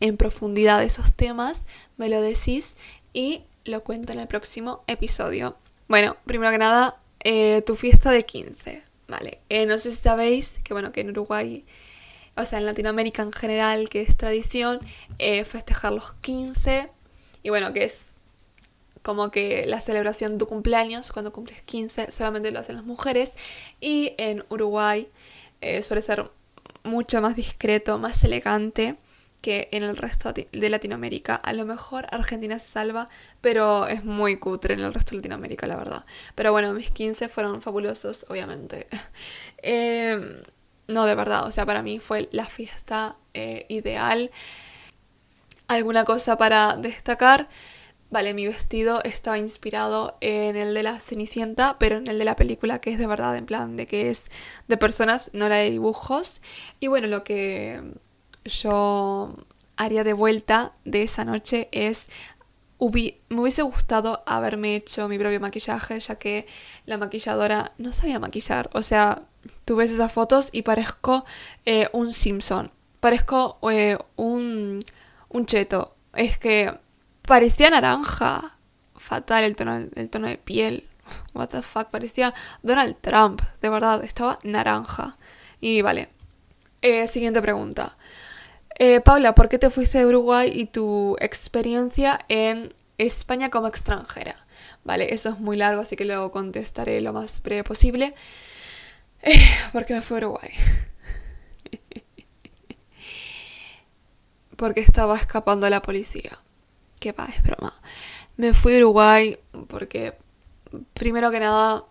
en 0.00 0.18
profundidad 0.18 0.80
de 0.80 0.86
esos 0.86 1.14
temas, 1.14 1.64
me 1.96 2.10
lo 2.10 2.20
decís 2.20 2.76
y 3.14 3.44
lo 3.64 3.82
cuento 3.82 4.12
en 4.12 4.20
el 4.20 4.28
próximo 4.28 4.84
episodio. 4.86 5.56
Bueno, 5.88 6.18
primero 6.26 6.52
que 6.52 6.58
nada, 6.58 7.00
eh, 7.20 7.62
tu 7.64 7.76
fiesta 7.76 8.10
de 8.10 8.26
15. 8.26 8.82
Vale, 9.08 9.38
eh, 9.48 9.64
no 9.64 9.78
sé 9.78 9.90
si 9.92 9.96
sabéis 9.96 10.58
que 10.64 10.74
bueno, 10.74 10.92
que 10.92 11.00
en 11.00 11.10
Uruguay, 11.10 11.64
o 12.36 12.44
sea, 12.44 12.58
en 12.58 12.66
Latinoamérica 12.66 13.22
en 13.22 13.32
general, 13.32 13.88
que 13.88 14.02
es 14.02 14.18
tradición 14.18 14.80
eh, 15.18 15.44
festejar 15.44 15.94
los 15.94 16.12
15. 16.14 16.90
Y 17.42 17.48
bueno, 17.48 17.72
que 17.72 17.84
es 17.84 18.04
como 19.06 19.30
que 19.30 19.66
la 19.68 19.80
celebración 19.80 20.32
de 20.32 20.38
tu 20.38 20.48
cumpleaños, 20.48 21.12
cuando 21.12 21.32
cumples 21.32 21.62
15, 21.62 22.10
solamente 22.10 22.50
lo 22.50 22.58
hacen 22.58 22.74
las 22.74 22.84
mujeres. 22.84 23.36
Y 23.78 24.14
en 24.18 24.44
Uruguay 24.48 25.08
eh, 25.60 25.82
suele 25.82 26.02
ser 26.02 26.28
mucho 26.82 27.22
más 27.22 27.36
discreto, 27.36 27.98
más 27.98 28.24
elegante 28.24 28.96
que 29.42 29.68
en 29.70 29.84
el 29.84 29.96
resto 29.96 30.32
de 30.32 30.70
Latinoamérica. 30.70 31.36
A 31.36 31.52
lo 31.52 31.64
mejor 31.64 32.08
Argentina 32.10 32.58
se 32.58 32.66
salva, 32.66 33.08
pero 33.40 33.86
es 33.86 34.04
muy 34.04 34.40
cutre 34.40 34.74
en 34.74 34.80
el 34.80 34.92
resto 34.92 35.12
de 35.12 35.18
Latinoamérica, 35.18 35.68
la 35.68 35.76
verdad. 35.76 36.04
Pero 36.34 36.50
bueno, 36.50 36.72
mis 36.72 36.90
15 36.90 37.28
fueron 37.28 37.62
fabulosos, 37.62 38.26
obviamente. 38.28 38.88
Em, 39.62 40.42
no, 40.88 41.06
de 41.06 41.14
verdad, 41.14 41.46
o 41.46 41.52
sea, 41.52 41.64
para 41.64 41.82
mí 41.82 42.00
fue 42.00 42.28
la 42.32 42.46
fiesta 42.46 43.16
eh, 43.34 43.66
ideal. 43.68 44.32
¿Alguna 45.68 46.04
cosa 46.04 46.36
para 46.36 46.76
destacar? 46.76 47.48
Vale, 48.10 48.34
mi 48.34 48.46
vestido 48.46 49.02
estaba 49.02 49.36
inspirado 49.36 50.16
en 50.20 50.54
el 50.54 50.74
de 50.74 50.82
la 50.84 50.98
Cenicienta, 51.00 51.76
pero 51.78 51.96
en 51.96 52.06
el 52.06 52.18
de 52.18 52.24
la 52.24 52.36
película, 52.36 52.80
que 52.80 52.92
es 52.92 52.98
de 52.98 53.06
verdad, 53.06 53.36
en 53.36 53.46
plan, 53.46 53.76
de 53.76 53.86
que 53.86 54.10
es 54.10 54.30
de 54.68 54.76
personas, 54.76 55.30
no 55.32 55.48
la 55.48 55.56
de 55.56 55.70
dibujos. 55.70 56.40
Y 56.78 56.86
bueno, 56.86 57.08
lo 57.08 57.24
que 57.24 57.82
yo 58.44 59.36
haría 59.76 60.04
de 60.04 60.12
vuelta 60.12 60.72
de 60.84 61.02
esa 61.02 61.24
noche 61.24 61.68
es 61.72 62.08
me 62.78 63.40
hubiese 63.40 63.62
gustado 63.62 64.22
haberme 64.26 64.76
hecho 64.76 65.08
mi 65.08 65.18
propio 65.18 65.40
maquillaje, 65.40 65.98
ya 65.98 66.16
que 66.16 66.46
la 66.84 66.98
maquilladora 66.98 67.72
no 67.78 67.92
sabía 67.92 68.18
maquillar. 68.18 68.70
O 68.74 68.82
sea, 68.82 69.22
tú 69.64 69.76
ves 69.76 69.90
esas 69.90 70.12
fotos 70.12 70.50
y 70.52 70.62
parezco 70.62 71.24
eh, 71.64 71.88
un 71.92 72.12
Simpson. 72.12 72.70
Parezco 73.00 73.58
eh, 73.70 73.98
un, 74.16 74.84
un 75.28 75.46
cheto. 75.46 75.94
Es 76.14 76.38
que 76.38 76.78
Parecía 77.26 77.70
naranja. 77.70 78.56
Fatal 78.94 79.44
el 79.44 79.56
tono, 79.56 79.88
el 79.94 80.10
tono 80.10 80.28
de 80.28 80.38
piel. 80.38 80.88
What 81.34 81.48
the 81.48 81.62
fuck. 81.62 81.88
Parecía 81.90 82.34
Donald 82.62 82.96
Trump. 83.00 83.42
De 83.60 83.68
verdad, 83.68 84.04
estaba 84.04 84.38
naranja. 84.44 85.16
Y 85.60 85.82
vale. 85.82 86.08
Eh, 86.82 87.08
siguiente 87.08 87.42
pregunta. 87.42 87.96
Eh, 88.78 89.00
Paula, 89.00 89.34
¿por 89.34 89.48
qué 89.48 89.58
te 89.58 89.70
fuiste 89.70 89.98
de 89.98 90.06
Uruguay 90.06 90.50
y 90.54 90.66
tu 90.66 91.16
experiencia 91.20 92.20
en 92.28 92.74
España 92.98 93.50
como 93.50 93.66
extranjera? 93.66 94.36
Vale, 94.84 95.12
eso 95.12 95.30
es 95.30 95.40
muy 95.40 95.56
largo, 95.56 95.82
así 95.82 95.96
que 95.96 96.04
lo 96.04 96.30
contestaré 96.30 97.00
lo 97.00 97.12
más 97.12 97.42
breve 97.42 97.64
posible. 97.64 98.14
Eh, 99.22 99.40
¿Por 99.72 99.84
qué 99.86 99.94
me 99.94 100.02
fui 100.02 100.16
a 100.16 100.18
Uruguay? 100.18 100.50
Porque 104.56 104.80
estaba 104.80 105.16
escapando 105.16 105.66
a 105.66 105.70
la 105.70 105.82
policía 105.82 106.38
va, 107.12 107.26
es 107.26 107.42
broma. 107.42 107.72
Me 108.36 108.54
fui 108.54 108.74
a 108.74 108.78
Uruguay 108.78 109.38
porque, 109.68 110.14
primero 110.94 111.30
que 111.30 111.40
nada, 111.40 111.84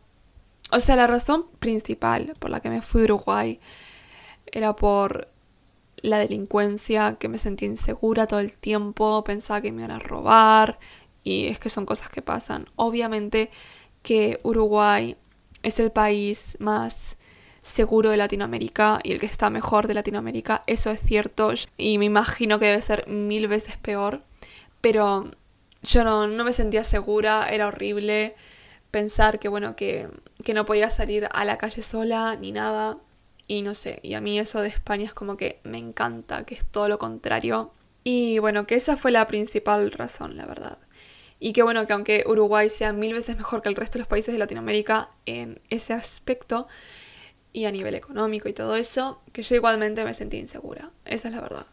o 0.71 0.79
sea, 0.79 0.95
la 0.95 1.07
razón 1.07 1.45
principal 1.59 2.33
por 2.39 2.49
la 2.49 2.59
que 2.59 2.69
me 2.69 2.81
fui 2.81 3.01
a 3.01 3.05
Uruguay 3.05 3.59
era 4.45 4.75
por 4.75 5.29
la 5.97 6.19
delincuencia, 6.19 7.15
que 7.19 7.27
me 7.27 7.37
sentía 7.37 7.67
insegura 7.67 8.27
todo 8.27 8.39
el 8.39 8.55
tiempo, 8.55 9.23
pensaba 9.23 9.61
que 9.61 9.71
me 9.71 9.81
iban 9.81 9.91
a 9.91 9.99
robar, 9.99 10.79
y 11.23 11.47
es 11.47 11.59
que 11.59 11.69
son 11.69 11.85
cosas 11.85 12.09
que 12.09 12.21
pasan. 12.21 12.67
Obviamente 12.75 13.49
que 14.03 14.39
Uruguay 14.43 15.17
es 15.63 15.79
el 15.79 15.91
país 15.91 16.57
más 16.59 17.17
seguro 17.63 18.11
de 18.11 18.17
Latinoamérica 18.17 18.99
y 19.01 19.11
el 19.11 19.19
que 19.19 19.25
está 19.25 19.49
mejor 19.49 19.87
de 19.87 19.95
Latinoamérica, 19.95 20.63
eso 20.67 20.91
es 20.91 20.99
cierto, 21.01 21.51
y 21.77 21.97
me 21.97 22.05
imagino 22.05 22.59
que 22.59 22.67
debe 22.67 22.81
ser 22.81 23.07
mil 23.07 23.47
veces 23.47 23.77
peor 23.77 24.21
pero 24.85 25.31
yo 25.81 26.03
no, 26.03 26.27
me 26.27 26.53
sentía 26.53 26.83
segura, 26.83 27.47
era 27.49 27.65
horrible 27.65 28.35
pensar 28.91 29.39
que, 29.39 29.47
bueno, 29.47 29.75
que, 29.75 30.07
que 30.43 30.53
no 30.53 30.67
podía 30.67 30.91
salir 30.91 31.27
a 31.31 31.43
la 31.43 31.57
calle 31.57 31.81
sola 31.81 32.35
ni 32.35 32.51
nada. 32.51 32.99
Y 33.47 33.63
no 33.63 33.73
sé, 33.73 33.99
y 34.03 34.13
a 34.13 34.21
mí 34.21 34.37
eso 34.37 34.61
de 34.61 34.67
España 34.67 35.05
es 35.05 35.15
como 35.15 35.37
que 35.37 35.59
me 35.63 35.79
encanta, 35.79 36.45
que 36.45 36.53
es 36.53 36.63
todo 36.63 36.87
lo 36.87 36.99
contrario. 36.99 37.71
Y 38.03 38.37
bueno, 38.37 38.67
que 38.67 38.75
esa 38.75 38.95
fue 38.95 39.09
la 39.09 39.25
principal 39.25 39.91
razón, 39.91 40.37
la 40.37 40.45
verdad. 40.45 40.77
Y 41.39 41.53
que 41.53 41.63
bueno, 41.63 41.87
que 41.87 41.93
aunque 41.93 42.23
Uruguay 42.27 42.69
sea 42.69 42.93
mil 42.93 43.11
veces 43.11 43.37
mejor 43.37 43.63
que 43.63 43.69
el 43.69 43.75
resto 43.75 43.93
de 43.93 44.01
los 44.01 44.07
países 44.07 44.35
de 44.35 44.37
Latinoamérica 44.37 45.09
en 45.25 45.61
ese 45.71 45.93
aspecto 45.93 46.67
y 47.53 47.65
a 47.65 47.71
nivel 47.71 47.95
económico 47.95 48.49
y 48.49 48.53
todo 48.53 48.75
eso, 48.75 49.23
que 49.33 49.41
yo 49.41 49.55
igualmente 49.55 50.05
me 50.05 50.13
sentí 50.13 50.37
insegura. 50.37 50.91
Esa 51.05 51.29
es 51.29 51.33
la 51.33 51.41
verdad. 51.41 51.65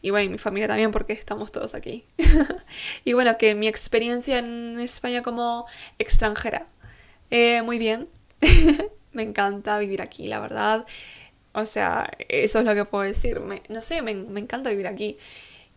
Y 0.00 0.10
bueno, 0.10 0.26
y 0.26 0.28
mi 0.28 0.38
familia 0.38 0.68
también 0.68 0.90
porque 0.90 1.12
estamos 1.12 1.52
todos 1.52 1.74
aquí. 1.74 2.04
y 3.04 3.12
bueno, 3.12 3.36
que 3.38 3.54
mi 3.54 3.68
experiencia 3.68 4.38
en 4.38 4.78
España 4.80 5.22
como 5.22 5.66
extranjera. 5.98 6.66
Eh, 7.30 7.62
muy 7.62 7.78
bien. 7.78 8.08
me 9.12 9.22
encanta 9.22 9.78
vivir 9.78 10.02
aquí, 10.02 10.28
la 10.28 10.40
verdad. 10.40 10.86
O 11.52 11.64
sea, 11.64 12.10
eso 12.28 12.60
es 12.60 12.64
lo 12.64 12.74
que 12.74 12.84
puedo 12.84 13.04
decir. 13.04 13.40
no 13.68 13.82
sé, 13.82 14.02
me, 14.02 14.14
me 14.14 14.40
encanta 14.40 14.70
vivir 14.70 14.86
aquí. 14.86 15.18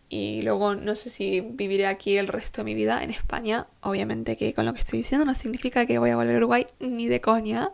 Y 0.08 0.42
luego 0.42 0.74
no 0.74 0.94
sé 0.94 1.08
si 1.10 1.40
viviré 1.40 1.86
aquí 1.86 2.18
el 2.18 2.28
resto 2.28 2.60
de 2.60 2.66
mi 2.66 2.74
vida 2.74 3.02
en 3.02 3.10
España. 3.10 3.66
Obviamente 3.80 4.36
que 4.36 4.52
con 4.54 4.66
lo 4.66 4.74
que 4.74 4.80
estoy 4.80 4.98
diciendo 4.98 5.24
no 5.24 5.34
significa 5.34 5.86
que 5.86 5.98
voy 5.98 6.10
a 6.10 6.16
volver 6.16 6.34
a 6.34 6.38
Uruguay 6.38 6.66
ni 6.80 7.08
de 7.08 7.20
coña. 7.20 7.70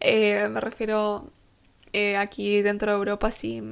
Eh, 0.00 0.48
me 0.50 0.60
refiero 0.60 1.30
eh, 1.92 2.16
aquí 2.16 2.60
dentro 2.62 2.90
de 2.90 2.98
Europa 2.98 3.30
sí 3.30 3.62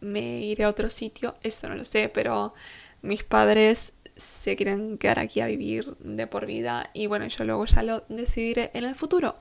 me 0.00 0.40
iré 0.40 0.64
a 0.64 0.68
otro 0.68 0.90
sitio, 0.90 1.36
eso 1.42 1.68
no 1.68 1.74
lo 1.74 1.84
sé, 1.84 2.08
pero 2.08 2.54
mis 3.02 3.24
padres 3.24 3.92
se 4.16 4.56
quieren 4.56 4.98
quedar 4.98 5.20
aquí 5.20 5.40
a 5.40 5.46
vivir 5.46 5.96
de 6.00 6.26
por 6.26 6.46
vida 6.46 6.90
y 6.92 7.06
bueno, 7.06 7.26
yo 7.28 7.44
luego 7.44 7.64
ya 7.66 7.82
lo 7.82 8.04
decidiré 8.08 8.70
en 8.74 8.84
el 8.84 8.94
futuro. 8.94 9.36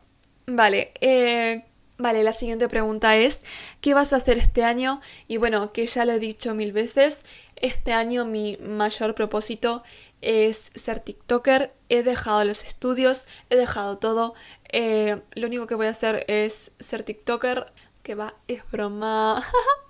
Vale, 0.45 0.91
eh, 1.01 1.65
vale, 1.97 2.23
la 2.23 2.31
siguiente 2.31 2.69
pregunta 2.69 3.15
es, 3.17 3.41
¿qué 3.81 3.93
vas 3.93 4.13
a 4.13 4.17
hacer 4.17 4.37
este 4.37 4.63
año? 4.63 5.01
Y 5.27 5.37
bueno, 5.37 5.73
que 5.73 5.87
ya 5.87 6.05
lo 6.05 6.13
he 6.13 6.19
dicho 6.19 6.53
mil 6.53 6.71
veces, 6.71 7.23
este 7.55 7.91
año 7.91 8.23
mi 8.25 8.57
mayor 8.57 9.15
propósito 9.15 9.83
es 10.21 10.71
ser 10.75 10.99
TikToker, 10.99 11.73
he 11.89 12.03
dejado 12.03 12.43
los 12.45 12.63
estudios, 12.63 13.25
he 13.49 13.55
dejado 13.55 13.97
todo, 13.97 14.35
eh, 14.71 15.21
lo 15.33 15.47
único 15.47 15.67
que 15.67 15.75
voy 15.75 15.87
a 15.87 15.91
hacer 15.91 16.23
es 16.27 16.71
ser 16.79 17.03
TikToker, 17.03 17.71
que 18.03 18.15
va, 18.15 18.35
es 18.47 18.63
broma. 18.71 19.43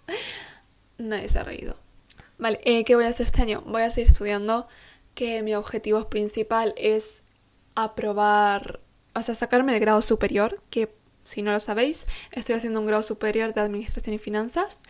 nadie 0.97 1.29
se 1.29 1.39
ha 1.39 1.43
reído. 1.43 1.75
Vale, 2.37 2.59
eh, 2.63 2.83
¿qué 2.83 2.95
voy 2.95 3.05
a 3.05 3.09
hacer 3.09 3.25
este 3.25 3.41
año? 3.41 3.63
Voy 3.65 3.81
a 3.81 3.89
seguir 3.89 4.09
estudiando, 4.09 4.67
que 5.15 5.41
mi 5.41 5.55
objetivo 5.55 6.09
principal 6.09 6.73
es 6.77 7.23
aprobar, 7.75 8.79
o 9.15 9.21
sea, 9.23 9.35
sacarme 9.35 9.73
el 9.73 9.79
grado 9.79 10.01
superior, 10.01 10.61
que 10.69 10.95
si 11.23 11.41
no 11.41 11.51
lo 11.51 11.59
sabéis, 11.59 12.07
estoy 12.31 12.55
haciendo 12.55 12.79
un 12.79 12.85
grado 12.85 13.03
superior 13.03 13.53
de 13.53 13.61
Administración 13.61 14.15
y 14.15 14.19
Finanzas. 14.19 14.81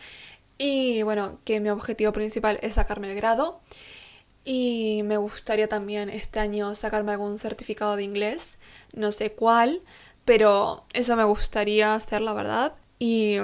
Y 0.58 1.02
bueno, 1.02 1.40
que 1.44 1.60
mi 1.60 1.70
objetivo 1.70 2.12
principal 2.12 2.58
es 2.62 2.74
sacarme 2.74 3.10
el 3.10 3.16
grado. 3.16 3.60
Y 4.44 5.02
me 5.04 5.16
gustaría 5.16 5.68
también 5.68 6.08
este 6.10 6.40
año 6.40 6.74
sacarme 6.74 7.12
algún 7.12 7.38
certificado 7.38 7.96
de 7.96 8.04
inglés, 8.04 8.58
no 8.92 9.12
sé 9.12 9.32
cuál, 9.32 9.82
pero 10.24 10.84
eso 10.94 11.16
me 11.16 11.24
gustaría 11.24 11.94
hacer, 11.94 12.22
la 12.22 12.32
verdad. 12.32 12.74
Y 12.98 13.38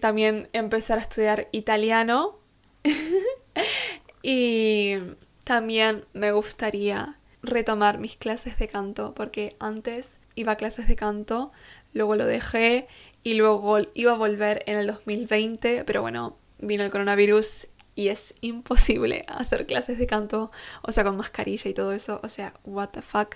también 0.00 0.48
empezar 0.52 0.98
a 0.98 1.02
estudiar 1.02 1.48
italiano. 1.52 2.38
y 4.22 4.96
también 5.44 6.04
me 6.12 6.32
gustaría 6.32 7.18
retomar 7.42 7.98
mis 7.98 8.16
clases 8.16 8.58
de 8.58 8.68
canto, 8.68 9.14
porque 9.14 9.56
antes 9.60 10.18
iba 10.34 10.52
a 10.52 10.56
clases 10.56 10.88
de 10.88 10.96
canto, 10.96 11.52
luego 11.92 12.16
lo 12.16 12.26
dejé 12.26 12.86
y 13.22 13.34
luego 13.34 13.78
iba 13.94 14.12
a 14.12 14.16
volver 14.16 14.62
en 14.66 14.78
el 14.78 14.86
2020, 14.86 15.84
pero 15.84 16.02
bueno, 16.02 16.36
vino 16.58 16.84
el 16.84 16.90
coronavirus 16.90 17.68
y 17.98 18.10
es 18.10 18.32
imposible 18.42 19.24
hacer 19.28 19.66
clases 19.66 19.98
de 19.98 20.06
canto, 20.06 20.52
o 20.82 20.92
sea, 20.92 21.02
con 21.02 21.16
mascarilla 21.16 21.68
y 21.68 21.74
todo 21.74 21.90
eso, 21.90 22.20
o 22.22 22.28
sea, 22.28 22.54
what 22.64 22.90
the 22.90 23.02
fuck. 23.02 23.34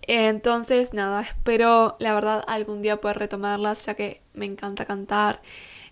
Entonces, 0.00 0.94
nada, 0.94 1.20
espero 1.20 1.94
la 1.98 2.14
verdad 2.14 2.42
algún 2.46 2.80
día 2.80 3.02
poder 3.02 3.18
retomarlas, 3.18 3.84
ya 3.84 3.92
que 3.92 4.22
me 4.32 4.46
encanta 4.46 4.86
cantar. 4.86 5.42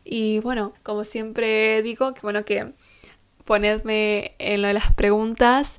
Y 0.02 0.38
bueno, 0.38 0.72
como 0.82 1.04
siempre 1.04 1.82
digo, 1.82 2.14
que 2.14 2.22
bueno, 2.22 2.46
que 2.46 2.72
ponedme 3.44 4.34
en 4.38 4.62
lo 4.62 4.68
de 4.68 4.74
las 4.74 4.94
preguntas 4.94 5.78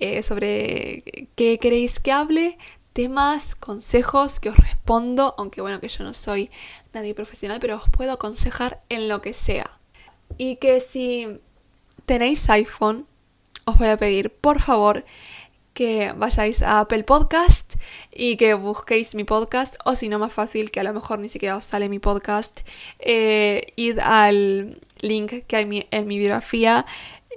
eh, 0.00 0.22
sobre 0.22 1.28
qué 1.36 1.58
queréis 1.58 2.00
que 2.00 2.12
hable, 2.12 2.56
temas, 2.94 3.54
consejos 3.54 4.40
que 4.40 4.48
os 4.48 4.56
respondo, 4.56 5.34
aunque 5.36 5.60
bueno, 5.60 5.80
que 5.80 5.88
yo 5.88 6.02
no 6.02 6.14
soy 6.14 6.50
nadie 6.94 7.14
profesional, 7.14 7.58
pero 7.60 7.76
os 7.76 7.90
puedo 7.90 8.12
aconsejar 8.12 8.80
en 8.88 9.10
lo 9.10 9.20
que 9.20 9.34
sea. 9.34 9.78
Y 10.38 10.56
que 10.56 10.80
si 10.80 11.40
tenéis 12.06 12.48
iPhone, 12.50 13.06
os 13.64 13.78
voy 13.78 13.88
a 13.88 13.96
pedir 13.96 14.30
por 14.30 14.60
favor 14.60 15.04
que 15.72 16.12
vayáis 16.16 16.62
a 16.62 16.80
Apple 16.80 17.04
Podcast 17.04 17.74
y 18.12 18.36
que 18.36 18.54
busquéis 18.54 19.14
mi 19.14 19.24
podcast 19.24 19.74
o 19.84 19.96
si 19.96 20.08
no 20.08 20.18
más 20.18 20.32
fácil 20.32 20.70
que 20.70 20.80
a 20.80 20.84
lo 20.84 20.94
mejor 20.94 21.18
ni 21.18 21.28
siquiera 21.28 21.56
os 21.56 21.64
sale 21.64 21.88
mi 21.88 21.98
podcast 21.98 22.60
eh, 23.00 23.72
id 23.74 23.98
al 23.98 24.78
link 25.00 25.44
que 25.48 25.56
hay 25.56 25.88
en 25.90 26.06
mi 26.06 26.18
biografía 26.18 26.86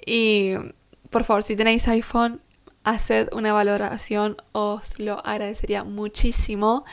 y 0.05 0.53
por 1.09 1.23
favor 1.23 1.41
si 1.41 1.55
tenéis 1.55 1.87
iPhone 1.87 2.41
haced 2.87 3.27
una 3.33 3.51
valoración 3.51 4.37
os 4.53 4.97
lo 4.97 5.25
agradecería 5.25 5.83
muchísimo. 5.83 6.85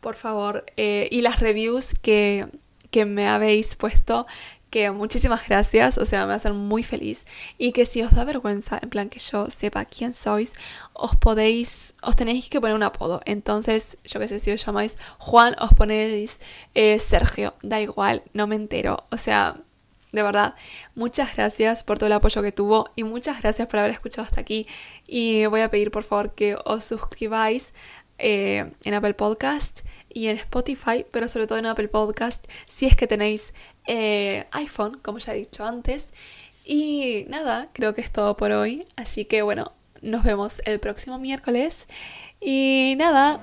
Por 0.00 0.14
favor 0.14 0.66
eh, 0.76 1.08
y 1.10 1.22
las 1.22 1.40
reviews 1.40 1.94
que, 2.02 2.48
que 2.90 3.06
me 3.06 3.26
habéis 3.26 3.74
puesto 3.74 4.26
que 4.70 4.90
muchísimas 4.90 5.46
gracias, 5.48 5.98
o 5.98 6.04
sea, 6.04 6.26
me 6.26 6.34
hacen 6.34 6.54
muy 6.56 6.82
feliz 6.82 7.24
y 7.56 7.72
que 7.72 7.86
si 7.86 8.02
os 8.02 8.12
da 8.12 8.24
vergüenza, 8.24 8.78
en 8.82 8.90
plan 8.90 9.08
que 9.08 9.18
yo 9.18 9.50
sepa 9.50 9.84
quién 9.84 10.12
sois, 10.12 10.54
os 10.92 11.16
podéis, 11.16 11.94
os 12.02 12.16
tenéis 12.16 12.48
que 12.48 12.60
poner 12.60 12.76
un 12.76 12.82
apodo. 12.82 13.20
Entonces, 13.24 13.98
yo 14.04 14.20
que 14.20 14.28
sé, 14.28 14.40
si 14.40 14.50
os 14.50 14.64
llamáis 14.64 14.98
Juan, 15.18 15.56
os 15.60 15.72
ponéis 15.74 16.40
eh, 16.74 16.98
Sergio, 16.98 17.54
da 17.62 17.80
igual, 17.80 18.22
no 18.34 18.46
me 18.46 18.56
entero. 18.56 19.04
O 19.10 19.18
sea, 19.18 19.56
de 20.12 20.22
verdad, 20.22 20.54
muchas 20.94 21.36
gracias 21.36 21.84
por 21.84 21.98
todo 21.98 22.06
el 22.06 22.14
apoyo 22.14 22.42
que 22.42 22.52
tuvo 22.52 22.90
y 22.96 23.04
muchas 23.04 23.42
gracias 23.42 23.68
por 23.68 23.80
haber 23.80 23.92
escuchado 23.92 24.24
hasta 24.26 24.40
aquí. 24.40 24.66
Y 25.06 25.46
voy 25.46 25.60
a 25.60 25.70
pedir 25.70 25.90
por 25.90 26.04
favor 26.04 26.34
que 26.34 26.56
os 26.64 26.84
suscribáis 26.84 27.74
eh, 28.18 28.72
en 28.84 28.94
Apple 28.94 29.14
Podcast 29.14 29.80
y 30.08 30.28
en 30.28 30.36
Spotify, 30.36 31.06
pero 31.10 31.28
sobre 31.28 31.46
todo 31.46 31.58
en 31.58 31.66
Apple 31.66 31.88
Podcast 31.88 32.46
si 32.66 32.86
es 32.86 32.96
que 32.96 33.06
tenéis 33.06 33.54
eh, 33.86 34.46
iPhone, 34.52 34.98
como 35.02 35.18
ya 35.18 35.34
he 35.34 35.38
dicho 35.38 35.64
antes. 35.64 36.12
Y 36.64 37.24
nada, 37.28 37.68
creo 37.72 37.94
que 37.94 38.00
es 38.00 38.10
todo 38.10 38.36
por 38.36 38.52
hoy. 38.52 38.86
Así 38.96 39.24
que 39.24 39.42
bueno, 39.42 39.72
nos 40.02 40.22
vemos 40.22 40.60
el 40.64 40.80
próximo 40.80 41.18
miércoles. 41.18 41.88
Y 42.40 42.94
nada. 42.98 43.40